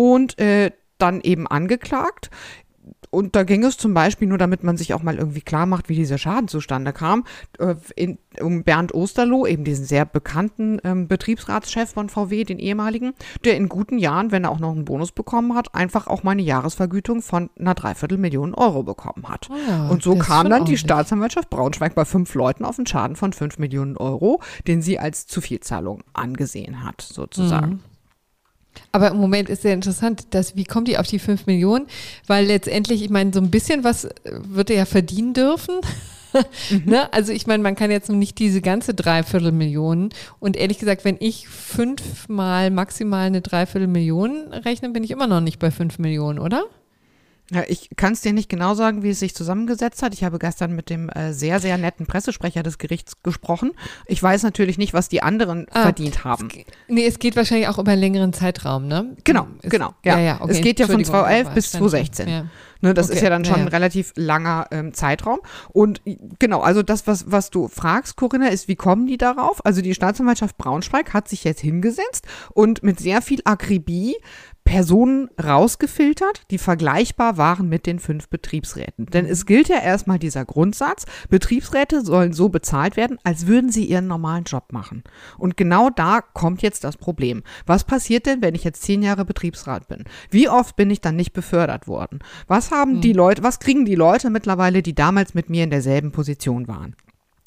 [0.00, 2.30] und äh, dann eben angeklagt
[3.10, 5.88] und da ging es zum Beispiel, nur damit man sich auch mal irgendwie klar macht,
[5.88, 7.24] wie dieser Schaden zustande kam,
[7.58, 13.14] äh, in, um Bernd Osterloh, eben diesen sehr bekannten ähm, Betriebsratschef von VW, den ehemaligen,
[13.44, 16.32] der in guten Jahren, wenn er auch noch einen Bonus bekommen hat, einfach auch mal
[16.32, 19.48] eine Jahresvergütung von einer Dreiviertelmillion Euro bekommen hat.
[19.50, 23.16] Oh ja, und so kam dann die Staatsanwaltschaft Braunschweig bei fünf Leuten auf einen Schaden
[23.16, 27.70] von fünf Millionen Euro, den sie als Zuvielzahlung angesehen hat, sozusagen.
[27.70, 27.89] Mhm.
[28.92, 31.86] Aber im Moment ist sehr interessant, dass, wie kommt die auf die 5 Millionen?
[32.26, 35.74] Weil letztendlich, ich meine, so ein bisschen was äh, wird er ja verdienen dürfen.
[36.84, 37.12] ne?
[37.12, 40.10] Also ich meine, man kann jetzt nicht diese ganze Dreiviertelmillion.
[40.40, 45.58] Und ehrlich gesagt, wenn ich fünfmal maximal eine Dreiviertelmillion rechne, bin ich immer noch nicht
[45.58, 46.64] bei 5 Millionen, oder?
[47.50, 50.14] Ja, ich kann es dir nicht genau sagen, wie es sich zusammengesetzt hat.
[50.14, 53.72] Ich habe gestern mit dem äh, sehr, sehr netten Pressesprecher des Gerichts gesprochen.
[54.06, 56.48] Ich weiß natürlich nicht, was die anderen ah, verdient haben.
[56.48, 59.16] Es, nee, es geht wahrscheinlich auch über einen längeren Zeitraum, ne?
[59.24, 59.94] Genau, es, genau.
[60.04, 60.18] Ja.
[60.18, 60.52] ja, ja okay.
[60.52, 62.28] Es geht ja von 2011 bis 2016.
[62.28, 62.46] Ja.
[62.82, 63.16] Ne, das okay.
[63.16, 65.40] ist ja dann schon ja, ein relativ langer ähm, Zeitraum.
[65.68, 66.00] Und
[66.38, 69.64] genau, also das, was, was du fragst, Corinna, ist, wie kommen die darauf?
[69.66, 74.16] Also die Staatsanwaltschaft Braunschweig hat sich jetzt hingesetzt und mit sehr viel Akribie
[74.64, 79.06] Personen rausgefiltert, die vergleichbar waren mit den fünf Betriebsräten.
[79.06, 83.84] Denn es gilt ja erstmal dieser Grundsatz, Betriebsräte sollen so bezahlt werden, als würden sie
[83.84, 85.02] ihren normalen Job machen.
[85.38, 87.42] Und genau da kommt jetzt das Problem.
[87.66, 90.04] Was passiert denn, wenn ich jetzt zehn Jahre Betriebsrat bin?
[90.30, 92.20] Wie oft bin ich dann nicht befördert worden?
[92.46, 93.00] Was haben mhm.
[93.00, 96.94] die Leute, was kriegen die Leute mittlerweile, die damals mit mir in derselben Position waren?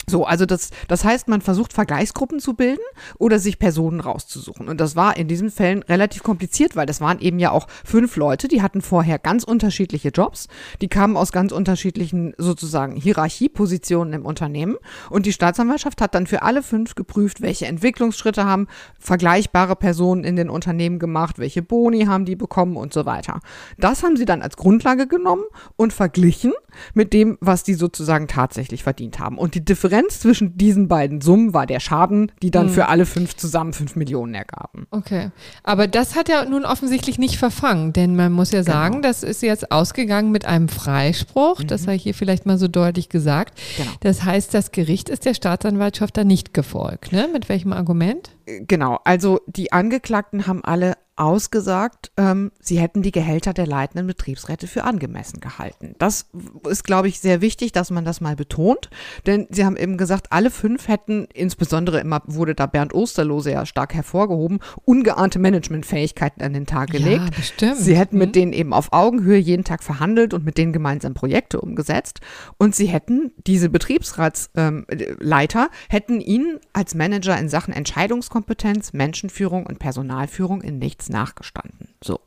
[0.07, 2.81] So, also das, das heißt, man versucht Vergleichsgruppen zu bilden
[3.17, 4.67] oder sich Personen rauszusuchen.
[4.67, 8.15] Und das war in diesen Fällen relativ kompliziert, weil das waren eben ja auch fünf
[8.15, 10.47] Leute, die hatten vorher ganz unterschiedliche Jobs,
[10.81, 14.75] die kamen aus ganz unterschiedlichen sozusagen Hierarchiepositionen im Unternehmen.
[15.09, 18.67] Und die Staatsanwaltschaft hat dann für alle fünf geprüft, welche Entwicklungsschritte haben
[18.99, 23.39] vergleichbare Personen in den Unternehmen gemacht, welche Boni haben die bekommen und so weiter.
[23.77, 25.43] Das haben sie dann als Grundlage genommen
[25.75, 26.53] und verglichen
[26.93, 29.37] mit dem, was die sozusagen tatsächlich verdient haben.
[29.37, 32.73] Und die Differenz Differenz zwischen diesen beiden Summen war der Schaden, die dann hm.
[32.73, 34.87] für alle fünf zusammen fünf Millionen ergaben.
[34.89, 35.29] Okay.
[35.61, 38.71] Aber das hat ja nun offensichtlich nicht verfangen, denn man muss ja genau.
[38.71, 39.07] sagen, genau.
[39.07, 41.59] das ist jetzt ausgegangen mit einem Freispruch.
[41.59, 41.67] Mhm.
[41.67, 43.59] Das sei hier vielleicht mal so deutlich gesagt.
[43.77, 43.91] Genau.
[43.99, 47.11] Das heißt, das Gericht ist der Staatsanwaltschaft da nicht gefolgt.
[47.11, 47.29] Ne?
[47.31, 48.31] Mit welchem Argument?
[48.45, 48.99] Genau.
[49.03, 54.83] Also die Angeklagten haben alle ausgesagt, ähm, sie hätten die Gehälter der leitenden Betriebsräte für
[54.83, 55.95] angemessen gehalten.
[55.99, 56.27] Das
[56.67, 58.89] ist, glaube ich, sehr wichtig, dass man das mal betont,
[59.25, 63.65] denn sie haben eben gesagt, alle fünf hätten, insbesondere immer wurde da Bernd Osterloh sehr
[63.65, 67.25] stark hervorgehoben, ungeahnte Managementfähigkeiten an den Tag gelegt.
[67.25, 67.77] Ja, bestimmt.
[67.77, 68.33] Sie hätten mit Mhm.
[68.33, 72.21] denen eben auf Augenhöhe jeden Tag verhandelt und mit denen gemeinsam Projekte umgesetzt
[72.57, 79.79] und sie hätten diese Betriebsratsleiter ähm, hätten ihnen als Manager in Sachen Entscheidungskompetenz, Menschenführung und
[79.79, 81.89] Personalführung in nichts nachgestanden.
[82.03, 82.19] So.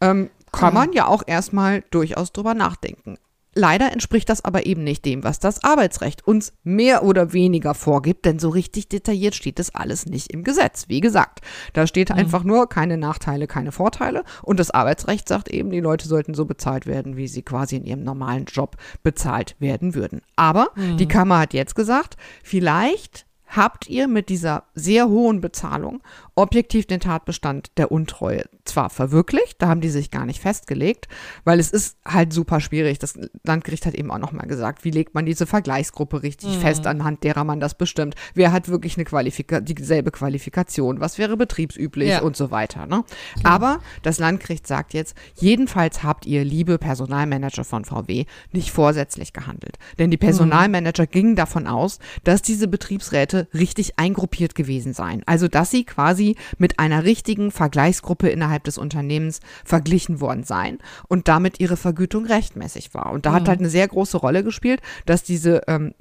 [0.00, 3.18] Ähm, kann man ja auch erstmal durchaus drüber nachdenken.
[3.56, 8.24] Leider entspricht das aber eben nicht dem, was das Arbeitsrecht uns mehr oder weniger vorgibt,
[8.24, 10.86] denn so richtig detailliert steht das alles nicht im Gesetz.
[10.88, 11.40] Wie gesagt,
[11.72, 16.08] da steht einfach nur keine Nachteile, keine Vorteile und das Arbeitsrecht sagt eben, die Leute
[16.08, 20.20] sollten so bezahlt werden, wie sie quasi in ihrem normalen Job bezahlt werden würden.
[20.34, 23.24] Aber die Kammer hat jetzt gesagt, vielleicht
[23.56, 26.02] habt ihr mit dieser sehr hohen Bezahlung
[26.34, 31.06] objektiv den Tatbestand der Untreue zwar verwirklicht, da haben die sich gar nicht festgelegt,
[31.44, 32.98] weil es ist halt super schwierig.
[32.98, 37.22] Das Landgericht hat eben auch nochmal gesagt, wie legt man diese Vergleichsgruppe richtig fest, anhand
[37.24, 38.14] derer man das bestimmt.
[38.34, 41.00] Wer hat wirklich eine Qualifika dieselbe Qualifikation?
[41.00, 42.22] Was wäre betriebsüblich Ja.
[42.22, 42.86] und so weiter.
[42.86, 43.04] Ne?
[43.42, 49.78] Aber das Landgericht sagt jetzt, jedenfalls habt ihr, liebe Personalmanager von VW, nicht vorsätzlich gehandelt.
[49.98, 55.22] Denn die Personalmanager gingen davon aus, dass diese Betriebsräte richtig eingruppiert gewesen seien.
[55.26, 60.78] Also, dass sie quasi mit einer richtigen Vergleichsgruppe innerhalb des Unternehmens verglichen worden seien
[61.08, 63.12] und damit ihre Vergütung rechtmäßig war.
[63.12, 65.94] Und da hat halt eine sehr große Rolle gespielt, dass diese ähm,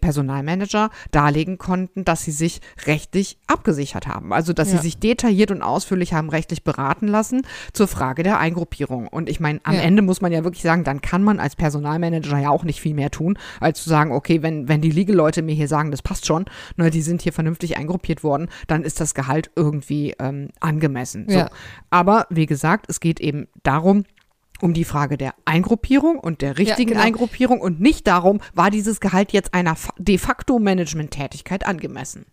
[0.00, 4.32] VW-Personalmanager darlegen konnten, dass sie sich rechtlich abgesichert haben.
[4.32, 4.76] Also, dass Ja.
[4.78, 7.42] sie sich detailliert und ausführlich haben rechtlich beraten lassen
[7.72, 9.08] zur Frage der Eingruppierung.
[9.08, 9.80] Und ich meine, am Ja.
[9.80, 12.94] Ende muss man ja wirklich sagen, dann kann man als Personalmanager ja auch nicht viel
[12.94, 16.26] mehr tun, als zu sagen, okay, wenn, wenn die Legal-Leute mir hier sagen, das passt
[16.26, 16.44] schon,
[16.76, 21.26] ne, die sind hier vernünftig eingruppiert worden, dann ist das Gehalt irgendwie ähm, angemessen.
[21.28, 21.38] So.
[21.38, 21.50] Ja.
[21.90, 24.04] Aber wie gesagt, es geht eben darum,
[24.60, 27.02] um die Frage der Eingruppierung und der richtigen genau.
[27.02, 32.26] Eingruppierung und nicht darum, war dieses Gehalt jetzt einer de facto Management-Tätigkeit angemessen.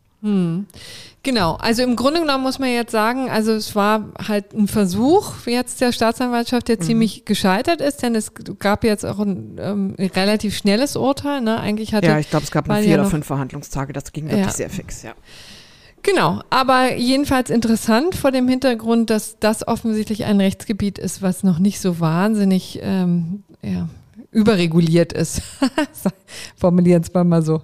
[1.24, 5.34] Genau, also im Grunde genommen muss man jetzt sagen, also es war halt ein Versuch
[5.45, 6.74] jetzt der Staatsanwaltschaft, Mhm.
[6.74, 11.41] der ziemlich gescheitert ist, denn es gab jetzt auch ein ähm, relativ schnelles Urteil.
[11.41, 11.59] Ne?
[11.59, 14.26] Eigentlich hatte Ja, ich glaube, es gab nur vier ja oder fünf Verhandlungstage, das ging
[14.26, 14.51] wirklich Ja.
[14.51, 15.13] sehr fix, ja.
[16.03, 21.59] Genau, aber jedenfalls interessant vor dem Hintergrund, dass das offensichtlich ein Rechtsgebiet ist, was noch
[21.59, 23.88] nicht so wahnsinnig ähm, ja,
[24.32, 25.41] überreguliert ist.
[26.57, 27.61] Formulieren es mal so.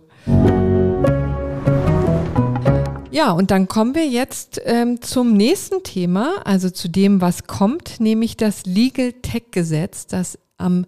[3.11, 7.99] Ja, und dann kommen wir jetzt ähm, zum nächsten Thema, also zu dem, was kommt,
[7.99, 10.85] nämlich das Legal Tech Gesetz, das am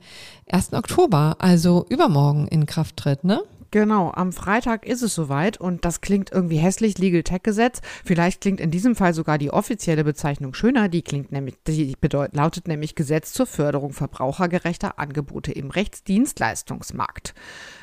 [0.51, 0.74] 1.
[0.74, 3.41] Oktober, also übermorgen in Kraft tritt, ne?
[3.72, 7.80] Genau, am Freitag ist es soweit und das klingt irgendwie hässlich, Legal Tech Gesetz.
[8.03, 10.89] Vielleicht klingt in diesem Fall sogar die offizielle Bezeichnung schöner.
[10.89, 17.34] Die klingt nämlich, die bedeut, lautet nämlich Gesetz zur Förderung verbrauchergerechter Angebote im Rechtsdienstleistungsmarkt.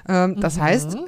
[0.07, 0.99] Ähm, das heißt, äh,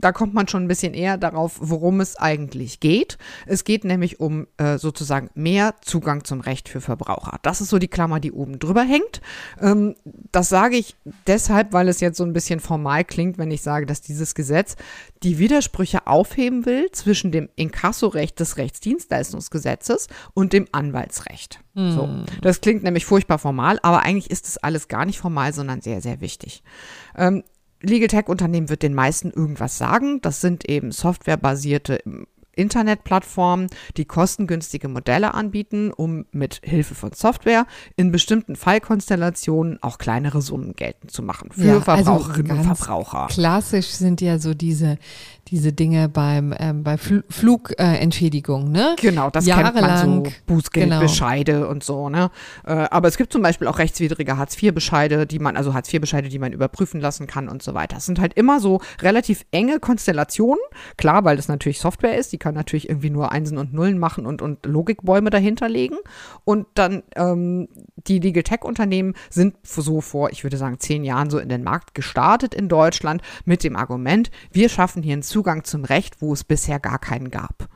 [0.00, 3.18] da kommt man schon ein bisschen eher darauf, worum es eigentlich geht.
[3.46, 7.38] Es geht nämlich um äh, sozusagen mehr Zugang zum Recht für Verbraucher.
[7.42, 9.20] Das ist so die Klammer, die oben drüber hängt.
[9.60, 9.94] Ähm,
[10.32, 13.86] das sage ich deshalb, weil es jetzt so ein bisschen formal klingt, wenn ich sage,
[13.86, 14.76] dass dieses Gesetz
[15.22, 21.60] die Widersprüche aufheben will zwischen dem Inkassorecht des Rechtsdienstleistungsgesetzes und dem Anwaltsrecht.
[21.74, 22.08] So,
[22.40, 26.00] das klingt nämlich furchtbar formal, aber eigentlich ist es alles gar nicht formal, sondern sehr,
[26.00, 26.62] sehr wichtig.
[27.14, 27.44] Ähm,
[27.88, 30.20] Legal Tech Unternehmen wird den meisten irgendwas sagen.
[30.20, 32.26] Das sind eben softwarebasierte ähm,
[32.56, 37.66] Internetplattformen, die kostengünstige Modelle anbieten, um mit Hilfe von Software
[37.96, 42.78] in bestimmten Fallkonstellationen auch kleinere Summen geltend zu machen für Ja, also Verbraucherinnen und ganz
[42.78, 43.26] Verbraucher.
[43.28, 44.98] Klassisch sind ja so diese,
[45.48, 48.96] diese Dinge beim, ähm, bei Fl Flugentschädigung, ne?
[49.00, 49.80] Genau, das kennt man so.
[49.80, 52.30] Jahrelang, Bußgeldbescheide und so, ne?
[52.64, 56.52] Äh, aber es gibt zum Beispiel auch rechtswidrige Hartz-IV-Bescheide, die man, also Hartz-IV-Bescheide, die man
[56.52, 57.96] überprüfen lassen kann und so weiter.
[57.96, 60.62] Das sind halt immer so relativ enge Konstellationen.
[60.96, 64.26] Klar, weil das natürlich Software ist, die kann natürlich irgendwie nur Einsen und Nullen machen
[64.26, 65.96] und, und Logikbäume dahinter legen.
[66.44, 67.68] Und dann ähm,
[68.08, 71.94] die Legal Tech-Unternehmen sind so vor, ich würde sagen, zehn Jahren so in den Markt
[71.94, 76.44] gestartet in Deutschland mit dem Argument, wir schaffen hier einen Zugang zum Recht, wo es
[76.44, 77.68] bisher gar keinen gab.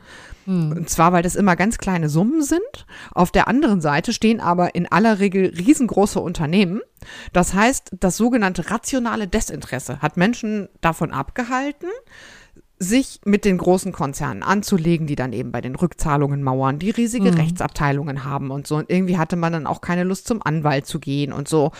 [0.46, 2.86] Und zwar, weil das immer ganz kleine Summen sind.
[3.12, 6.80] Auf der anderen Seite stehen aber in aller Regel riesengroße Unternehmen.
[7.34, 11.90] Das heißt, das sogenannte rationale Desinteresse hat Menschen davon abgehalten,
[12.78, 17.36] sich mit den großen Konzernen anzulegen, die dann eben bei den Rückzahlungen mauern, die riesige
[17.36, 18.76] Rechtsabteilungen haben und so.
[18.76, 21.72] Und irgendwie hatte man dann auch keine Lust zum Anwalt zu gehen und so.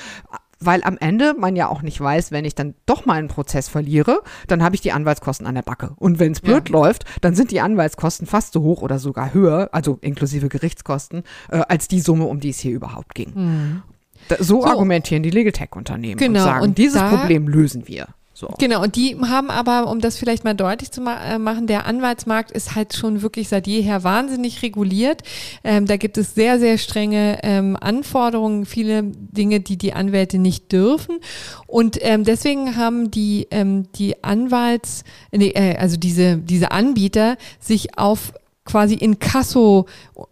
[0.60, 3.68] Weil am Ende man ja auch nicht weiß, wenn ich dann doch mal einen Prozess
[3.68, 5.92] verliere, dann habe ich die Anwaltskosten an der Backe.
[5.96, 6.72] Und wenn es blöd ja.
[6.72, 11.62] läuft, dann sind die Anwaltskosten fast so hoch oder sogar höher, also inklusive Gerichtskosten, äh,
[11.68, 13.32] als die Summe, um die es hier überhaupt ging.
[13.34, 13.82] Mhm.
[14.28, 18.08] Da, so, so, argumentieren die Legal Tech-Unternehmen genau, und sagen, und dieses Problem lösen wir.
[18.40, 18.48] So.
[18.58, 21.84] Genau, und die haben aber, um das vielleicht mal deutlich zu ma äh, machen, der
[21.84, 25.22] Anwaltsmarkt ist halt schon wirklich seit jeher wahnsinnig reguliert.
[25.62, 30.72] Ähm, da gibt es sehr, sehr strenge ähm, Anforderungen, viele Dinge, die die Anwälte nicht
[30.72, 31.18] dürfen.
[31.66, 37.98] Und ähm, deswegen haben die, ähm, die Anwalts, nee, äh, also diese, diese Anbieter sich
[37.98, 38.32] auf
[38.64, 39.84] quasi Inkasso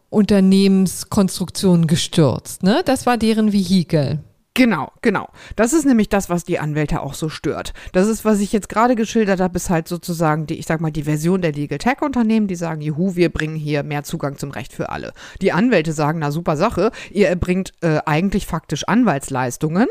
[0.09, 2.63] Unternehmenskonstruktionen gestürzt.
[2.63, 2.81] Ne?
[2.87, 4.21] Das war deren Vehikel.
[4.59, 5.29] Genau, genau.
[5.55, 7.75] Das ist nämlich das, was die Anwälte auch so stört.
[7.93, 10.91] Das ist, was ich jetzt gerade geschildert habe, ist halt sozusagen die, ich sag mal,
[10.91, 14.51] die Version der Legal Tech Unternehmen, die sagen, juhu, wir bringen hier mehr Zugang zum
[14.51, 15.13] Recht für alle.
[15.41, 19.87] Die Anwälte sagen, na super Sache, ihr erbringt äh, eigentlich faktisch Anwaltsleistungen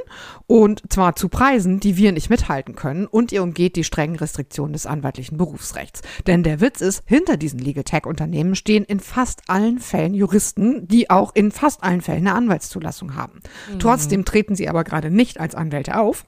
[0.47, 4.73] und zwar zu Preisen, die wir nicht mithalten können und ihr umgeht die strengen Restriktionen
[4.73, 6.01] des anwaltlichen Berufsrechts.
[6.27, 10.89] Denn der Witz ist, hinter diesen Legal Tech Unternehmen stehen in fast allen Fällen Juristen,
[10.89, 13.39] die auch in fast allen Fällen eine Anwaltszulassung haben.
[13.71, 13.79] Mhm.
[13.79, 16.25] Trotzdem treten sie aber gerade nicht als Anwälte auf,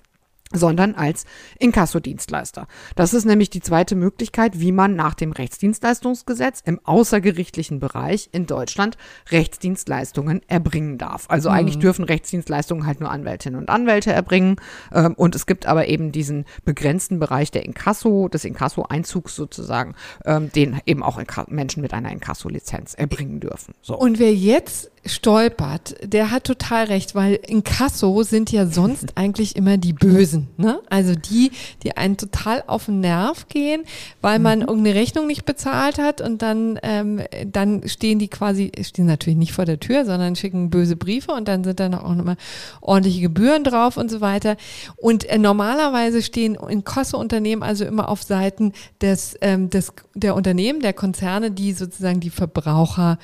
[0.51, 1.25] sondern als
[1.59, 2.67] Inkassodienstleister.
[2.95, 8.47] Das ist nämlich die zweite Möglichkeit, wie man nach dem Rechtsdienstleistungsgesetz im außergerichtlichen Bereich in
[8.47, 8.97] Deutschland
[9.29, 11.25] Rechtsdienstleistungen erbringen darf.
[11.29, 11.55] Also mhm.
[11.55, 14.55] eigentlich dürfen Rechtsdienstleistungen halt nur Anwältinnen und Anwälte erbringen.
[14.91, 19.93] Ähm, und es gibt aber eben diesen begrenzten Bereich der Inkasso, des Inkasso-Einzugs sozusagen,
[20.25, 23.75] ähm, den eben auch Menschen mit einer Inkasso-Lizenz erbringen dürfen.
[23.83, 23.95] So.
[23.95, 29.55] Und wer jetzt stolpert, der hat total recht, weil in Kasso sind ja sonst eigentlich
[29.55, 30.79] immer die Bösen, ne?
[30.89, 31.51] Also die,
[31.83, 33.83] die einen total auf den Nerv gehen,
[34.21, 34.65] weil man mhm.
[34.67, 39.53] irgendeine Rechnung nicht bezahlt hat und dann, ähm, dann stehen die quasi, stehen natürlich nicht
[39.53, 42.37] vor der Tür, sondern schicken böse Briefe und dann sind dann auch nochmal
[42.81, 44.57] ordentliche Gebühren drauf und so weiter.
[44.97, 50.81] Und äh, normalerweise stehen in Kasso-Unternehmen also immer auf Seiten des, ähm, des, der Unternehmen,
[50.81, 53.17] der Konzerne, die sozusagen die Verbraucher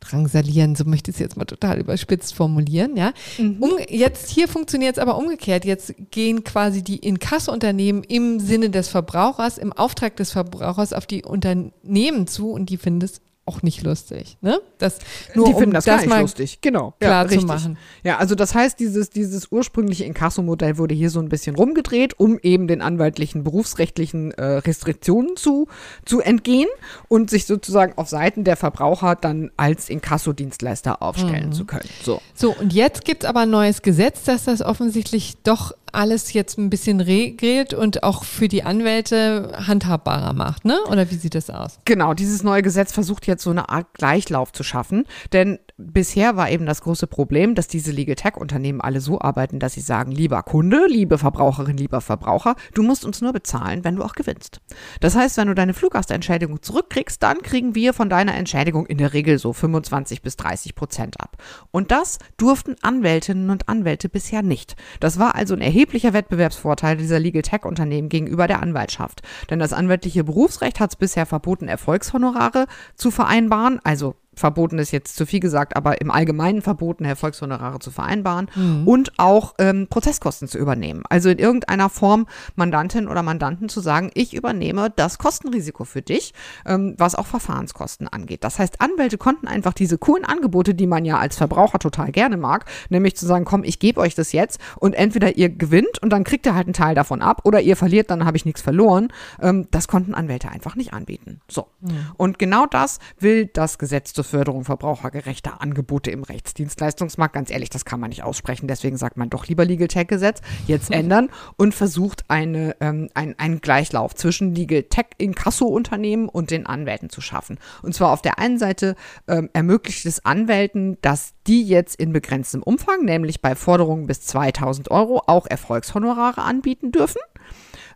[0.00, 3.12] drangsalieren, so möchte ich es jetzt mal total überspitzt formulieren, ja.
[3.38, 3.56] Mhm.
[3.60, 5.64] Um, jetzt hier funktioniert es aber umgekehrt.
[5.64, 11.24] Jetzt gehen quasi die Inkassunternehmen im Sinne des Verbrauchers, im Auftrag des Verbrauchers auf die
[11.24, 13.20] Unternehmen zu und die finden es
[13.50, 14.38] auch nicht lustig.
[14.42, 14.60] Ne?
[14.78, 14.98] Das,
[15.34, 16.94] nur die um finden das, das gar nicht lustig, genau.
[17.00, 17.78] Klar ja, zu machen.
[18.04, 22.38] Ja, also das heißt, dieses, dieses ursprüngliche Inkasso-Modell wurde hier so ein bisschen rumgedreht, um
[22.42, 25.66] eben den anwaltlichen, berufsrechtlichen äh, Restriktionen zu,
[26.04, 26.68] zu entgehen
[27.08, 31.52] und sich sozusagen auf Seiten der Verbraucher dann als Inkasso-Dienstleister aufstellen mhm.
[31.52, 31.88] zu können.
[32.04, 36.32] So, so und jetzt gibt es aber ein neues Gesetz, das das offensichtlich doch alles
[36.32, 40.78] jetzt ein bisschen regelt und auch für die Anwälte handhabbarer macht, ne?
[40.88, 41.78] Oder wie sieht das aus?
[41.84, 46.50] Genau, dieses neue Gesetz versucht jetzt so eine Art Gleichlauf zu schaffen, denn bisher war
[46.50, 50.12] eben das große Problem, dass diese Legal Tech Unternehmen alle so arbeiten, dass sie sagen,
[50.12, 54.60] lieber Kunde, liebe Verbraucherin, lieber Verbraucher, du musst uns nur bezahlen, wenn du auch gewinnst.
[55.00, 59.12] Das heißt, wenn du deine Fluggastentschädigung zurückkriegst, dann kriegen wir von deiner Entschädigung in der
[59.12, 61.36] Regel so 25 bis 30 Prozent ab.
[61.70, 64.76] Und das durften Anwältinnen und Anwälte bisher nicht.
[65.00, 69.22] Das war also ein erheblicher Wettbewerbsvorteil dieser Legal Tech Unternehmen gegenüber der Anwaltschaft.
[69.48, 75.16] Denn das anwaltliche Berufsrecht hat es bisher verboten, Erfolgshonorare zu vereinbaren, also verboten ist jetzt
[75.16, 78.88] zu viel gesagt, aber im Allgemeinen verboten, Erfolgshonorare zu vereinbaren mhm.
[78.88, 81.02] und auch ähm, Prozesskosten zu übernehmen.
[81.08, 82.26] Also in irgendeiner Form
[82.56, 86.34] Mandantin oder Mandanten zu sagen, ich übernehme das Kostenrisiko für dich,
[86.66, 88.42] ähm, was auch Verfahrenskosten angeht.
[88.42, 92.36] Das heißt, Anwälte konnten einfach diese coolen Angebote, die man ja als Verbraucher total gerne
[92.36, 96.10] mag, nämlich zu sagen, komm, ich gebe euch das jetzt und entweder ihr gewinnt und
[96.10, 98.62] dann kriegt ihr halt einen Teil davon ab oder ihr verliert, dann habe ich nichts
[98.62, 99.08] verloren.
[99.40, 101.40] Ähm, das konnten Anwälte einfach nicht anbieten.
[101.48, 101.66] So.
[101.80, 101.90] Mhm.
[102.16, 107.34] Und genau das will das Gesetz zur Förderung verbrauchergerechter Angebote im Rechtsdienstleistungsmarkt.
[107.34, 108.68] Ganz ehrlich, das kann man nicht aussprechen.
[108.68, 113.38] Deswegen sagt man doch lieber Legal Tech Gesetz jetzt ändern und versucht eine, ähm, ein,
[113.38, 117.58] einen Gleichlauf zwischen Legal Tech Inkasso-Unternehmen und den Anwälten zu schaffen.
[117.82, 118.94] Und zwar auf der einen Seite
[119.28, 124.90] ähm, ermöglicht es Anwälten, dass die jetzt in begrenztem Umfang, nämlich bei Forderungen bis 2000
[124.90, 127.20] Euro, auch Erfolgshonorare anbieten dürfen.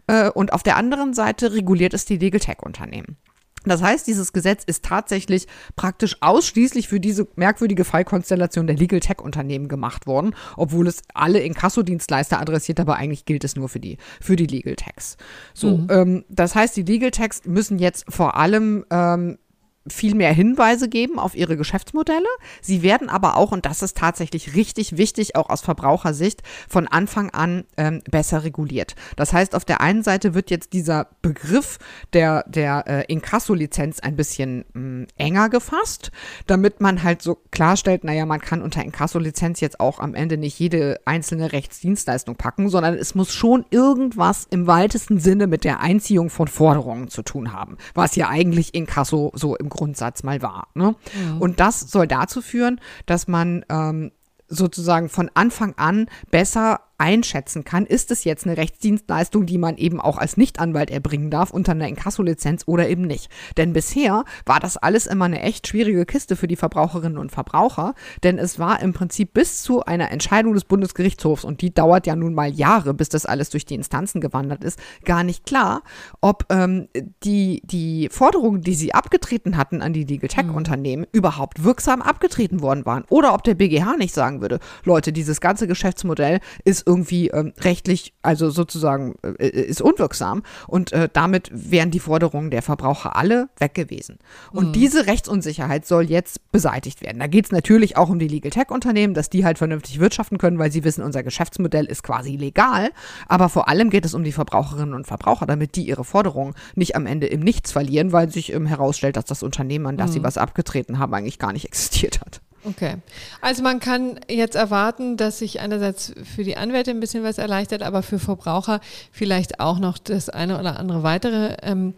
[0.09, 3.16] Äh, und auf der anderen Seite reguliert es die Legal Tech Unternehmen.
[3.65, 5.47] Das heißt, dieses Gesetz ist tatsächlich
[5.77, 11.41] praktisch ausschließlich für diese merkwürdige Fallkonstellation der Legal Tech Unternehmen gemacht worden, obwohl es alle
[11.41, 15.17] Inkassodienstleister adressiert, aber eigentlich gilt es nur für die, für die Legal Techs.
[15.55, 15.87] So, mhm.
[15.91, 19.39] ähm, das heißt, die Legal Techs müssen jetzt vor allem ähm,
[19.87, 22.26] viel mehr Hinweise geben auf ihre Geschäftsmodelle.
[22.62, 27.30] Sie werden aber auch, und das ist tatsächlich richtig wichtig, auch aus Verbrauchersicht, von Anfang
[27.30, 28.95] an ähm, besser reguliert.
[29.16, 31.78] Das heißt, auf der einen Seite wird jetzt dieser Begriff
[32.14, 36.12] der, der äh, Inkasso-Lizenz ein bisschen mh, mm, enger gefasst,
[36.47, 40.59] damit man halt so klarstellt, naja, man kann unter Inkasso-Lizenz jetzt auch am Ende nicht
[40.59, 46.30] jede einzelne Rechtsdienstleistung packen, sondern es muss schon irgendwas im weitesten Sinne mit der Einziehung
[46.30, 50.68] von Forderungen zu tun haben, was ja eigentlich Inkasso so im Grundsatz mal war.
[50.75, 50.95] Ne?
[51.14, 51.41] Mhm.
[51.41, 54.12] Und das soll dazu führen, dass man ähm,
[54.49, 60.01] sozusagen von Anfang an besser einschätzen kann, ist es jetzt eine Rechtsdienstleistung, die man eben
[60.01, 63.30] auch als Nichtanwalt erbringen darf unter einer Inkassolizenz oder eben nicht.
[63.57, 67.95] Denn bisher war das alles immer eine echt schwierige Kiste für die Verbraucherinnen und Verbraucher,
[68.22, 72.16] denn es war im Prinzip bis zu einer Entscheidung des Bundesgerichtshofs und die dauert ja
[72.16, 75.82] nun mal Jahre, bis das alles durch die Instanzen gewandert ist, gar nicht klar,
[76.20, 76.88] ob ähm,
[77.24, 81.09] die, die Forderungen, die sie abgetreten hatten an die Legal Tech Unternehmen, mhm.
[81.18, 85.66] überhaupt wirksam abgetreten worden waren oder ob der BGH nicht sagen würde, Leute, dieses ganze
[85.66, 90.43] Geschäftsmodell ist irgendwie ähm, rechtlich, also sozusagen, äh, ist unwirksam.
[90.66, 94.18] Und äh, damit wären die Forderungen der Verbraucher alle weg gewesen.
[94.53, 94.72] Und mhm.
[94.72, 97.18] diese Rechtsunsicherheit soll jetzt beseitigt werden.
[97.18, 100.59] Da geht es natürlich auch um die Legal Tech-Unternehmen, dass die halt vernünftig wirtschaften können,
[100.59, 102.91] weil sie wissen, unser Geschäftsmodell ist quasi legal.
[103.28, 106.97] Aber vor allem geht es um die Verbraucherinnen und Verbraucher, damit die ihre Forderungen nicht
[106.97, 110.14] am Ende im Nichts verlieren, weil sich ähm, herausstellt, dass das Unternehmen, an das mhm.
[110.14, 112.41] sie was abgetreten haben, eigentlich gar nicht existiert hat.
[112.65, 112.97] Okay.
[113.41, 117.83] Also man kann jetzt erwarten, dass sich einerseits für die Anwälte ein bisschen was erleichtert,
[117.83, 118.81] aber für Verbraucher
[119.12, 121.95] vielleicht auch noch das eine oder andere weitere ähm,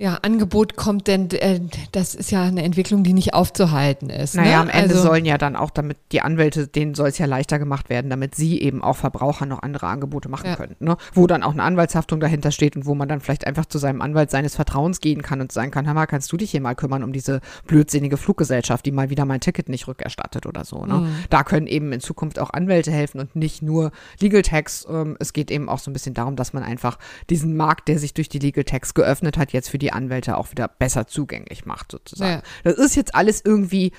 [0.00, 1.60] ja, Angebot kommt, denn äh,
[1.92, 4.34] das ist ja eine Entwicklung, die nicht aufzuhalten ist.
[4.34, 4.60] Naja, ne?
[4.62, 7.58] am Ende also, sollen ja dann auch damit die Anwälte, denen soll es ja leichter
[7.58, 10.56] gemacht werden, damit sie eben auch Verbraucher noch andere Angebote machen ja.
[10.56, 10.74] können.
[10.78, 10.96] Ne?
[11.12, 14.00] Wo dann auch eine Anwaltshaftung dahinter steht und wo man dann vielleicht einfach zu seinem
[14.00, 17.04] Anwalt seines Vertrauens gehen kann und sagen kann, Hammer, kannst du dich hier mal kümmern
[17.04, 20.86] um diese blödsinnige Fluggesellschaft, die mal wieder mein Ticket nicht rückerstattet oder so.
[20.86, 20.94] Ne?
[20.94, 21.14] Mhm.
[21.28, 24.86] Da können eben in Zukunft auch Anwälte helfen und nicht nur Legal Tax.
[24.90, 26.98] Ähm, es geht eben auch so ein bisschen darum, dass man einfach
[27.28, 30.50] diesen Markt, der sich durch die Legal Tax geöffnet hat, jetzt für die Anwälte auch
[30.50, 32.42] wieder besser zugänglich macht, sozusagen.
[32.64, 32.72] Ja.
[32.72, 33.92] Das ist jetzt alles irgendwie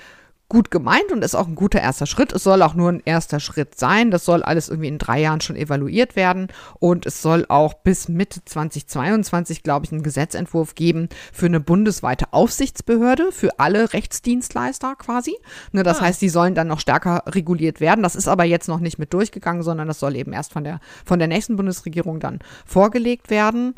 [0.52, 2.30] gut gemeint und ist auch ein guter erster Schritt.
[2.30, 4.10] Es soll auch nur ein erster Schritt sein.
[4.10, 8.10] Das soll alles irgendwie in drei Jahren schon evaluiert werden und es soll auch bis
[8.10, 15.38] Mitte 2022, glaube ich, einen Gesetzentwurf geben für eine bundesweite Aufsichtsbehörde für alle Rechtsdienstleister quasi.
[15.72, 16.02] Ne, das ah.
[16.02, 18.02] heißt, die sollen dann noch stärker reguliert werden.
[18.02, 20.80] Das ist aber jetzt noch nicht mit durchgegangen, sondern das soll eben erst von der,
[21.06, 23.74] von der nächsten Bundesregierung dann vorgelegt werden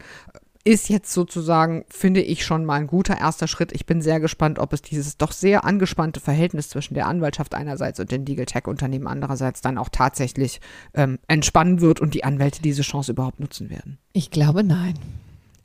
[0.64, 3.70] ist jetzt sozusagen, finde ich, schon mal ein guter erster Schritt.
[3.72, 8.00] Ich bin sehr gespannt, ob es dieses doch sehr angespannte Verhältnis zwischen der Anwaltschaft einerseits
[8.00, 10.60] und den Legal Tech-Unternehmen andererseits dann auch tatsächlich
[10.94, 13.98] ähm, entspannen wird und die Anwälte diese Chance überhaupt nutzen werden.
[14.14, 14.94] Ich glaube nein.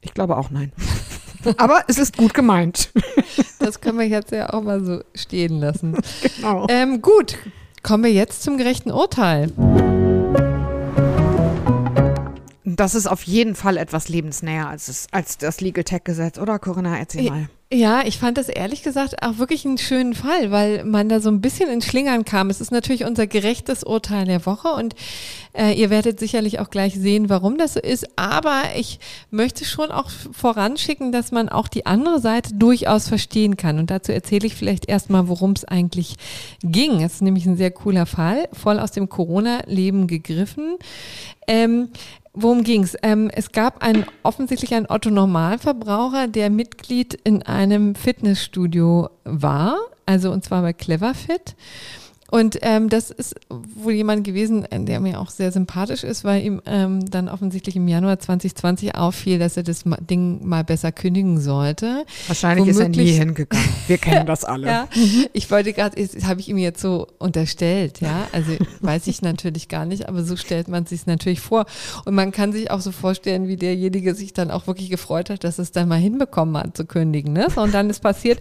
[0.02, 0.74] Ich glaube auch nein.
[1.58, 2.92] Aber es ist gut gemeint.
[3.60, 5.98] Das können wir jetzt ja auch mal so stehen lassen.
[6.36, 6.68] Genau.
[6.70, 7.38] Ähm, gut,
[7.84, 9.52] kommen wir jetzt zum gerechten Urteil
[12.76, 16.60] das ist auf jeden Fall etwas lebensnäher als, es, als das Legal Tech Gesetz, oder
[16.60, 16.98] Corinna?
[16.98, 17.50] Erzähl mal.
[17.72, 21.30] Ja, ich fand das ehrlich gesagt auch wirklich einen schönen Fall, weil man da so
[21.30, 22.50] ein bisschen in Schlingern kam.
[22.50, 24.96] Es ist natürlich unser gerechtes Urteil der Woche und
[25.54, 28.08] äh, ihr werdet sicherlich auch gleich sehen, warum das so ist.
[28.16, 29.00] Aber ich
[29.30, 33.78] möchte schon auch voranschicken, dass man auch die andere Seite durchaus verstehen kann.
[33.78, 36.16] Und dazu erzähle ich vielleicht erstmal, worum es eigentlich
[36.64, 37.04] ging.
[37.04, 40.78] Es ist nämlich ein sehr cooler Fall, voll aus dem Corona-Leben gegriffen.
[41.46, 41.90] Ähm,
[42.34, 42.96] Worum ging's?
[43.02, 50.44] Ähm, es gab einen, offensichtlich einen Otto-Normalverbraucher, der Mitglied in einem Fitnessstudio war, also und
[50.44, 51.56] zwar bei Cleverfit.
[52.32, 56.44] Und ähm, das ist wohl jemand gewesen, äh, der mir auch sehr sympathisch ist, weil
[56.44, 61.40] ihm ähm, dann offensichtlich im Januar 2020 auffiel, dass er das Ding mal besser kündigen
[61.40, 62.06] sollte.
[62.28, 63.70] Wahrscheinlich Womöglich, ist er nie hingegangen.
[63.88, 64.68] Wir kennen das alle.
[64.68, 64.88] ja,
[65.34, 68.28] ich wollte gerade, habe ich ihm jetzt so unterstellt, ja.
[68.32, 68.52] Also
[68.82, 71.66] weiß ich natürlich gar nicht, aber so stellt man sich natürlich vor.
[72.06, 75.44] Und man kann sich auch so vorstellen, wie derjenige sich dann auch wirklich gefreut hat,
[75.44, 77.34] dass es dann mal hinbekommen hat zu kündigen.
[77.34, 77.48] Ne?
[77.54, 78.40] So, und dann ist passiert,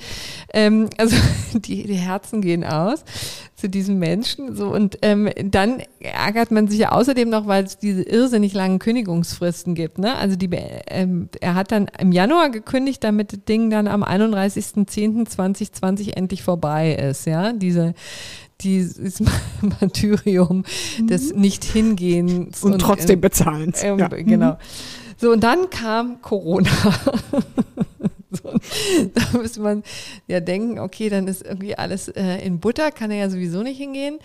[0.53, 1.17] ähm, also
[1.55, 3.05] die, die Herzen gehen aus
[3.59, 4.55] zu diesem Menschen.
[4.55, 8.79] So und ähm, dann ärgert man sich ja außerdem noch, weil es diese irrsinnig langen
[8.79, 9.99] Kündigungsfristen gibt.
[9.99, 10.15] Ne?
[10.15, 10.49] Also die,
[10.89, 16.95] ähm, er hat dann im Januar gekündigt, damit das Ding dann am 31.10.2020 endlich vorbei
[16.95, 17.27] ist.
[17.27, 17.95] Ja, diese
[18.61, 19.23] dieses
[19.81, 20.65] Martyrium
[20.99, 21.41] des mhm.
[21.41, 22.65] Nicht-Hingehens.
[22.65, 23.85] Und, und trotzdem Bezahlens.
[23.85, 24.07] Ähm, ja.
[24.09, 24.59] Genau.
[25.17, 26.71] So, und dann kam Corona.
[28.31, 28.53] So,
[29.15, 29.83] da müsste man
[30.27, 33.79] ja denken, okay, dann ist irgendwie alles äh, in Butter, kann er ja sowieso nicht
[33.79, 34.19] hingehen.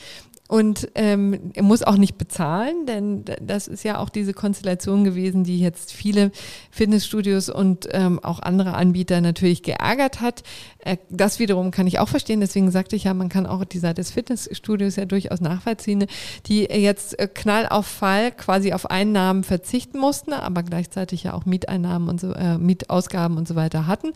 [0.54, 5.44] Und ähm, er muss auch nicht bezahlen, denn das ist ja auch diese Konstellation gewesen,
[5.44, 6.32] die jetzt viele
[6.70, 10.44] Fitnessstudios und ähm, auch andere Anbieter natürlich geärgert hat.
[10.78, 13.80] Äh, das wiederum kann ich auch verstehen, deswegen sagte ich ja, man kann auch die
[13.80, 16.06] Seite des Fitnessstudios ja durchaus nachvollziehen,
[16.46, 21.48] die jetzt äh, knall auf Fall quasi auf Einnahmen verzichten mussten, aber gleichzeitig ja auch
[21.48, 24.14] Mieteinnahmen und so, äh, Mietausgaben und so weiter hatten.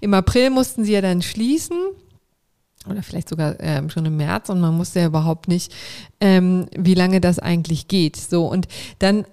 [0.00, 1.74] Im April mussten sie ja dann schließen
[2.88, 5.74] oder vielleicht sogar ähm, schon im März und man wusste ja überhaupt nicht,
[6.20, 8.16] ähm, wie lange das eigentlich geht.
[8.16, 8.68] So und
[8.98, 9.24] dann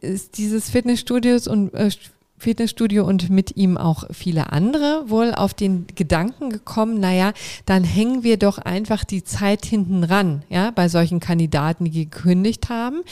[0.00, 1.90] ist dieses Fitnessstudios und äh,
[2.44, 7.32] Fitnessstudio und mit ihm auch viele andere wohl auf den Gedanken gekommen, naja,
[7.66, 12.68] dann hängen wir doch einfach die Zeit hinten ran, ja, bei solchen Kandidaten, die gekündigt
[12.68, 13.02] haben.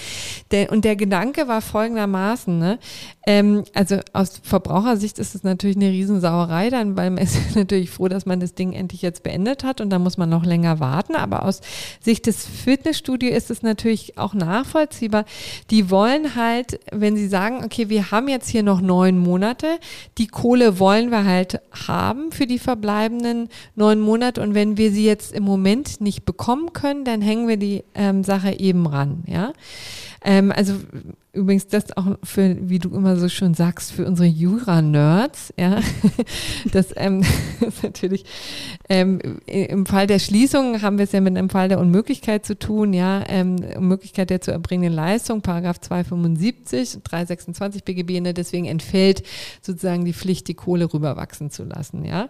[0.51, 2.79] Der, und der Gedanke war folgendermaßen, ne,
[3.25, 8.09] ähm, also aus Verbrauchersicht ist es natürlich eine Riesensauerei, dann, weil man ist natürlich froh,
[8.09, 11.15] dass man das Ding endlich jetzt beendet hat und dann muss man noch länger warten.
[11.15, 11.61] Aber aus
[12.01, 15.25] Sicht des Fitnessstudios ist es natürlich auch nachvollziehbar.
[15.71, 19.79] Die wollen halt, wenn sie sagen, okay, wir haben jetzt hier noch neun Monate,
[20.19, 25.05] die Kohle wollen wir halt haben für die verbleibenden neun Monate und wenn wir sie
[25.05, 29.53] jetzt im Moment nicht bekommen können, dann hängen wir die ähm, Sache eben ran, ja.
[30.25, 30.75] Ähm, also
[31.33, 35.81] übrigens das auch für, wie du immer so schön sagst, für unsere Jura-Nerds, ja.
[36.73, 37.23] Das ähm,
[37.61, 38.25] ist natürlich
[38.89, 42.59] ähm, im Fall der Schließung haben wir es ja mit einem Fall der Unmöglichkeit zu
[42.59, 49.23] tun, ja, ähm, Unmöglichkeit der zu erbringenden Leistung, Paragraph 275, 326 BGB, ne, deswegen entfällt
[49.63, 52.29] sozusagen die Pflicht, die Kohle rüberwachsen zu lassen, ja.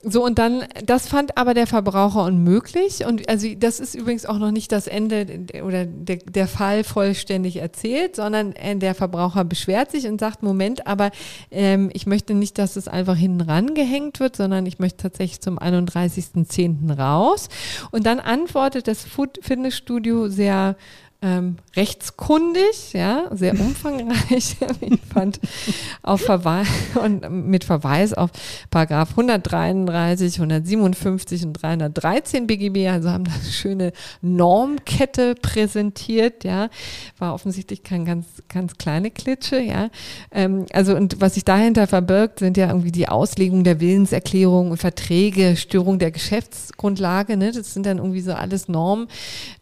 [0.00, 3.04] So, und dann, das fand aber der Verbraucher unmöglich.
[3.04, 5.26] Und also das ist übrigens auch noch nicht das Ende
[5.64, 10.86] oder der, der Fall vollständig erzählt, sondern äh, der Verbraucher beschwert sich und sagt, Moment,
[10.86, 11.10] aber
[11.50, 15.58] ähm, ich möchte nicht, dass es einfach hinten rangehängt wird, sondern ich möchte tatsächlich zum
[15.58, 16.96] 31.10.
[16.96, 17.48] raus.
[17.90, 20.76] Und dann antwortet das Food Fitnessstudio sehr
[21.20, 25.40] ähm, rechtskundig, ja, sehr umfangreich, ich fand,
[26.02, 26.68] auf Verweis
[27.02, 28.30] und mit Verweis auf
[28.70, 33.92] Paragraph 133, 157 und 313 BGB, also haben da eine schöne
[34.22, 36.68] Normkette präsentiert, ja,
[37.18, 39.90] war offensichtlich kein ganz, ganz kleine Klitsche, ja,
[40.30, 44.76] ähm, also und was sich dahinter verbirgt, sind ja irgendwie die Auslegung der Willenserklärung und
[44.76, 49.08] Verträge, Störung der Geschäftsgrundlage, ne, das sind dann irgendwie so alles Normen,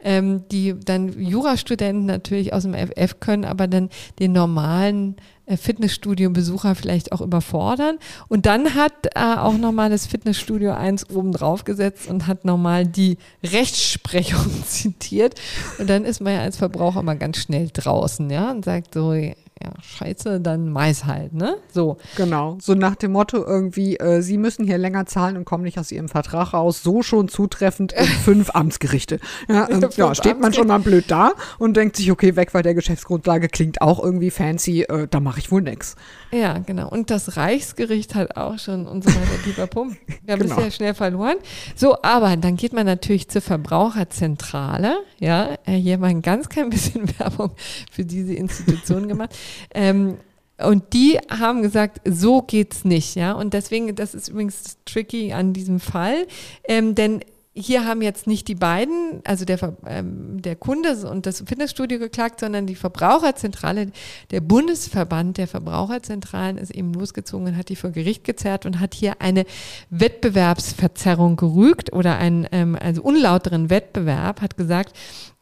[0.00, 3.88] ähm, die dann Jura Jurastudenten natürlich aus dem FF können, aber dann
[4.18, 5.16] den normalen
[5.47, 7.99] äh, Fitnessstudio-Besucher vielleicht auch überfordern.
[8.28, 12.84] Und dann hat äh, auch nochmal das Fitnessstudio 1 oben drauf gesetzt und hat nochmal
[12.84, 15.40] die Rechtsprechung zitiert.
[15.78, 19.14] Und dann ist man ja als Verbraucher mal ganz schnell draußen, ja, und sagt so,
[19.62, 21.57] ja, scheiße, dann Mais halt, ne?
[21.72, 21.96] So.
[22.16, 22.59] Genau.
[22.61, 25.90] So nach dem Motto irgendwie, äh, Sie müssen hier länger zahlen und kommen nicht aus
[25.90, 26.82] Ihrem Vertrag raus.
[26.82, 29.18] So schon zutreffend in fünf Amtsgerichte.
[29.48, 32.62] Ja, ähm, ja steht man schon mal blöd da und denkt sich, okay, weg, weil
[32.62, 35.96] der Geschäftsgrundlage klingt auch irgendwie fancy, äh, da mache ich wohl nix.
[36.32, 36.90] Ja, genau.
[36.90, 39.96] Und das Reichsgericht hat auch schon und so weiter, lieber Pump.
[40.24, 40.57] Wir haben genau.
[40.57, 41.36] bisher schnell verloren.
[41.74, 44.98] So, aber dann geht man natürlich zur Verbraucherzentrale.
[45.18, 47.52] Ja, äh, hier mal ein ganz klein bisschen Werbung
[47.90, 49.34] für diese Institution gemacht.
[49.74, 50.18] Ähm,
[50.59, 53.32] und die haben gesagt, so geht's nicht, ja.
[53.32, 56.26] Und deswegen, das ist übrigens tricky an diesem Fall,
[56.66, 57.20] ähm, denn
[57.59, 62.40] hier haben jetzt nicht die beiden, also der, ähm, der Kunde und das Fitnessstudio geklagt,
[62.40, 63.92] sondern die Verbraucherzentrale,
[64.30, 68.92] der Bundesverband der Verbraucherzentralen ist eben losgezogen und hat die vor Gericht gezerrt und hat
[68.92, 69.47] hier eine
[69.88, 74.94] Wettbewerbsverzerrung gerügt oder einen ähm, also unlauteren Wettbewerb, hat gesagt,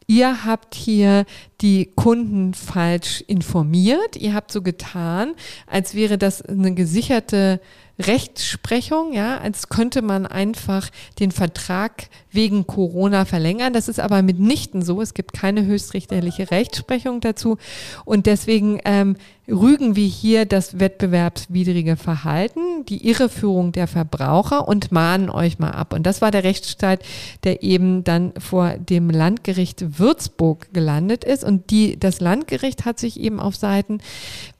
[0.06, 1.24] Ihr habt hier
[1.64, 4.16] die Kunden falsch informiert.
[4.16, 5.32] Ihr habt so getan,
[5.66, 7.58] als wäre das eine gesicherte
[7.98, 10.90] Rechtsprechung, ja, als könnte man einfach
[11.20, 13.72] den Vertrag wegen Corona verlängern.
[13.72, 15.00] Das ist aber mitnichten so.
[15.00, 17.56] Es gibt keine höchstrichterliche Rechtsprechung dazu.
[18.04, 25.30] Und deswegen ähm, rügen wir hier das wettbewerbswidrige Verhalten, die Irreführung der Verbraucher und mahnen
[25.30, 25.92] euch mal ab.
[25.92, 27.04] Und das war der Rechtsstreit,
[27.44, 31.44] der eben dann vor dem Landgericht Würzburg gelandet ist.
[31.44, 33.98] Und die, das Landgericht hat sich eben auf Seiten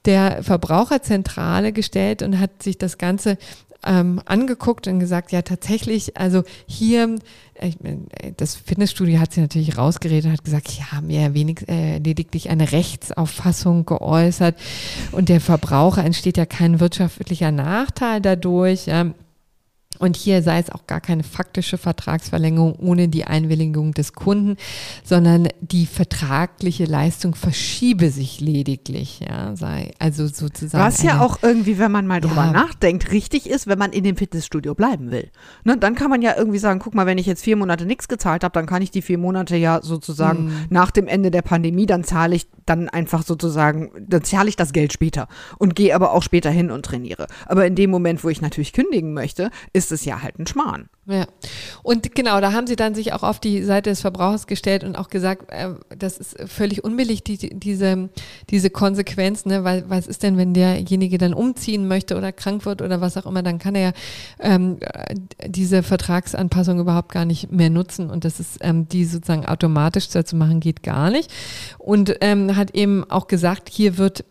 [0.05, 3.37] der Verbraucherzentrale gestellt und hat sich das Ganze
[3.85, 7.15] ähm, angeguckt und gesagt, ja tatsächlich, also hier,
[7.61, 7.77] ich,
[8.37, 12.49] das Fitnessstudio hat sich natürlich rausgeredet und hat gesagt, hier haben wir wenig, äh, lediglich
[12.49, 14.55] eine Rechtsauffassung geäußert
[15.11, 18.87] und der Verbraucher entsteht ja kein wirtschaftlicher Nachteil dadurch.
[18.87, 19.13] Ja.
[19.99, 24.57] Und hier sei es auch gar keine faktische Vertragsverlängerung ohne die Einwilligung des Kunden,
[25.03, 30.83] sondern die vertragliche Leistung verschiebe sich lediglich, ja, sei also sozusagen.
[30.83, 34.03] Was ja auch irgendwie, wenn man mal drüber ja, nachdenkt, richtig ist, wenn man in
[34.03, 35.29] dem Fitnessstudio bleiben will.
[35.63, 38.07] Ne, dann kann man ja irgendwie sagen, guck mal, wenn ich jetzt vier Monate nichts
[38.07, 40.65] gezahlt habe, dann kann ich die vier Monate ja sozusagen mhm.
[40.69, 44.73] nach dem Ende der Pandemie, dann zahle ich dann einfach sozusagen, dann zahle ich das
[44.73, 47.27] Geld später und gehe aber auch später hin und trainiere.
[47.45, 50.89] Aber in dem Moment, wo ich natürlich kündigen möchte, ist es ja halt ein Schmarrn.
[51.07, 51.27] Ja.
[51.83, 54.95] Und genau, da haben sie dann sich auch auf die Seite des Verbrauchers gestellt und
[54.95, 58.09] auch gesagt, äh, das ist völlig unbillig, die, diese,
[58.49, 59.63] diese Konsequenz, ne?
[59.63, 63.27] weil was ist denn, wenn derjenige dann umziehen möchte oder krank wird oder was auch
[63.27, 63.93] immer, dann kann er
[64.39, 64.79] ähm,
[65.45, 70.35] diese Vertragsanpassung überhaupt gar nicht mehr nutzen und das ist, ähm, die sozusagen automatisch zu
[70.35, 71.31] machen, geht gar nicht.
[71.77, 74.25] Und ähm, hat eben auch gesagt, hier wird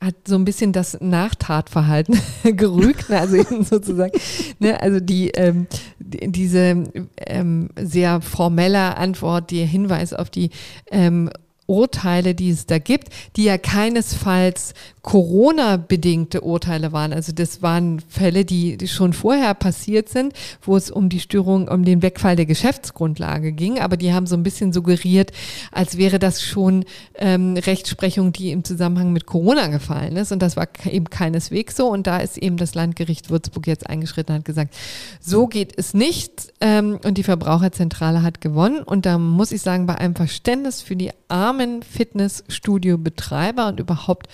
[0.00, 3.18] hat so ein bisschen das Nachtatverhalten gerügt, ne?
[3.18, 4.12] also eben sozusagen,
[4.60, 4.80] ne?
[4.80, 5.66] also die, ähm,
[5.98, 6.84] die diese
[7.16, 10.50] ähm, sehr formelle Antwort, der Hinweis auf die
[10.90, 11.30] ähm,
[11.68, 14.72] Urteile, die es da gibt, die ja keinesfalls
[15.02, 17.12] Corona-bedingte Urteile waren.
[17.12, 20.32] Also das waren Fälle, die schon vorher passiert sind,
[20.62, 23.78] wo es um die Störung, um den Wegfall der Geschäftsgrundlage ging.
[23.78, 25.32] Aber die haben so ein bisschen suggeriert,
[25.72, 26.84] als wäre das schon
[27.16, 30.32] ähm, Rechtsprechung, die im Zusammenhang mit Corona gefallen ist.
[30.32, 31.88] Und das war eben keineswegs so.
[31.88, 34.74] Und da ist eben das Landgericht Würzburg jetzt eingeschritten und hat gesagt,
[35.20, 36.52] so geht es nicht.
[36.60, 38.82] Ähm, und die Verbraucherzentrale hat gewonnen.
[38.82, 44.28] Und da muss ich sagen, bei einem Verständnis für die armen Fitnessstudio-Betreiber und überhaupt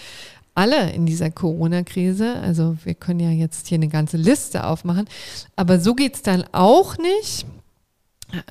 [0.54, 2.36] alle in dieser Corona-Krise.
[2.36, 5.08] Also wir können ja jetzt hier eine ganze Liste aufmachen.
[5.56, 7.46] Aber so geht es dann auch nicht.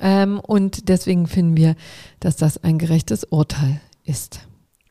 [0.00, 1.76] Ähm, und deswegen finden wir,
[2.20, 4.40] dass das ein gerechtes Urteil ist.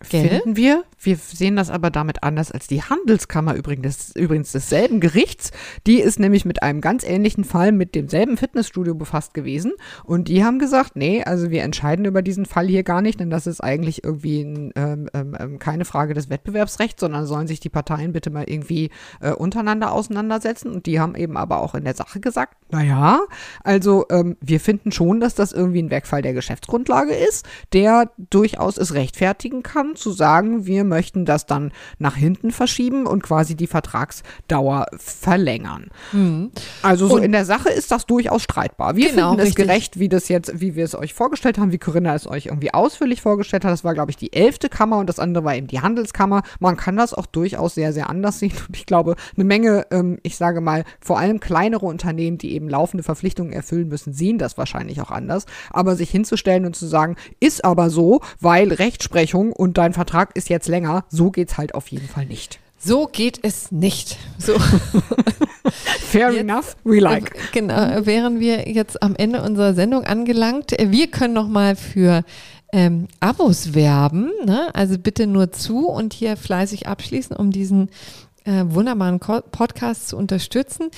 [0.03, 0.83] Finden wir.
[0.99, 5.51] Wir sehen das aber damit anders als die Handelskammer übrigens, übrigens desselben Gerichts.
[5.85, 9.73] Die ist nämlich mit einem ganz ähnlichen Fall mit demselben Fitnessstudio befasst gewesen.
[10.05, 13.29] Und die haben gesagt, nee, also wir entscheiden über diesen Fall hier gar nicht, denn
[13.29, 17.59] das ist eigentlich irgendwie ein, ähm, ähm, ähm keine Frage des Wettbewerbsrechts, sondern sollen sich
[17.59, 18.89] die Parteien bitte mal irgendwie
[19.21, 20.71] äh, untereinander auseinandersetzen.
[20.71, 23.21] Und die haben eben aber auch in der Sache gesagt, naja,
[23.63, 28.77] also ähm, wir finden schon, dass das irgendwie ein Wegfall der Geschäftsgrundlage ist, der durchaus
[28.77, 33.67] es rechtfertigen kann, zu sagen, wir möchten das dann nach hinten verschieben und quasi die
[33.67, 35.89] Vertragsdauer verlängern.
[36.11, 36.51] Mhm.
[36.81, 38.95] Also so und in der Sache ist das durchaus streitbar.
[38.95, 39.67] Wir genau, finden es richtig.
[39.67, 42.73] gerecht, wie das jetzt, wie wir es euch vorgestellt haben, wie Corinna es euch irgendwie
[42.73, 43.71] ausführlich vorgestellt hat.
[43.71, 46.43] Das war, glaube ich, die elfte Kammer und das andere war eben die Handelskammer.
[46.59, 48.53] Man kann das auch durchaus sehr, sehr anders sehen.
[48.67, 52.69] Und ich glaube, eine Menge, ähm, ich sage mal, vor allem kleinere Unternehmen, die eben
[52.69, 55.45] laufende Verpflichtungen erfüllen müssen, sehen das wahrscheinlich auch anders.
[55.69, 60.49] Aber sich hinzustellen und zu sagen, ist aber so, weil Rechtsprechung und dein Vertrag ist
[60.49, 62.59] jetzt länger, so geht's halt auf jeden Fall nicht.
[62.77, 64.17] So geht es nicht.
[64.37, 64.57] So.
[65.99, 67.53] Fair jetzt, enough, we like.
[67.53, 70.71] Genau, wären wir jetzt am Ende unserer Sendung angelangt.
[70.77, 72.23] Wir können noch mal für
[72.73, 74.31] ähm, Abos werben.
[74.45, 74.69] Ne?
[74.73, 77.89] Also bitte nur zu und hier fleißig abschließen, um diesen
[78.43, 80.89] äh, wunderbaren Podcast zu unterstützen.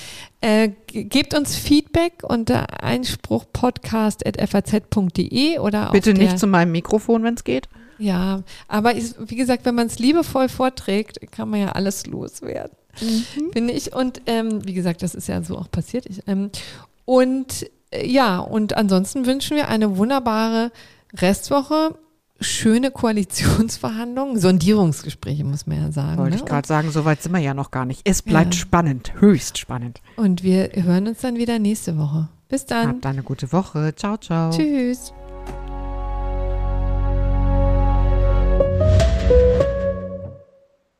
[0.41, 7.69] Äh, gebt uns Feedback unter einspruchpodcast.faz.de oder Bitte nicht zu meinem Mikrofon, wenn es geht.
[7.97, 12.75] Ja, aber ich, wie gesagt, wenn man es liebevoll vorträgt, kann man ja alles loswerden,
[13.01, 13.51] mhm.
[13.53, 13.93] finde ich.
[13.93, 16.05] Und ähm, wie gesagt, das ist ja so auch passiert.
[16.05, 16.49] Ich, ähm,
[17.05, 20.71] und äh, ja, und ansonsten wünschen wir eine wunderbare
[21.13, 21.97] Restwoche.
[22.41, 26.17] Schöne Koalitionsverhandlungen, Sondierungsgespräche, muss man ja sagen.
[26.17, 26.41] Wollte ne?
[26.41, 28.01] ich gerade sagen, soweit sind wir ja noch gar nicht.
[28.03, 28.59] Es bleibt ja.
[28.59, 30.01] spannend, höchst spannend.
[30.17, 32.27] Und wir hören uns dann wieder nächste Woche.
[32.49, 32.87] Bis dann.
[32.89, 33.93] Habt eine gute Woche.
[33.95, 34.51] Ciao, ciao.
[34.51, 35.13] Tschüss.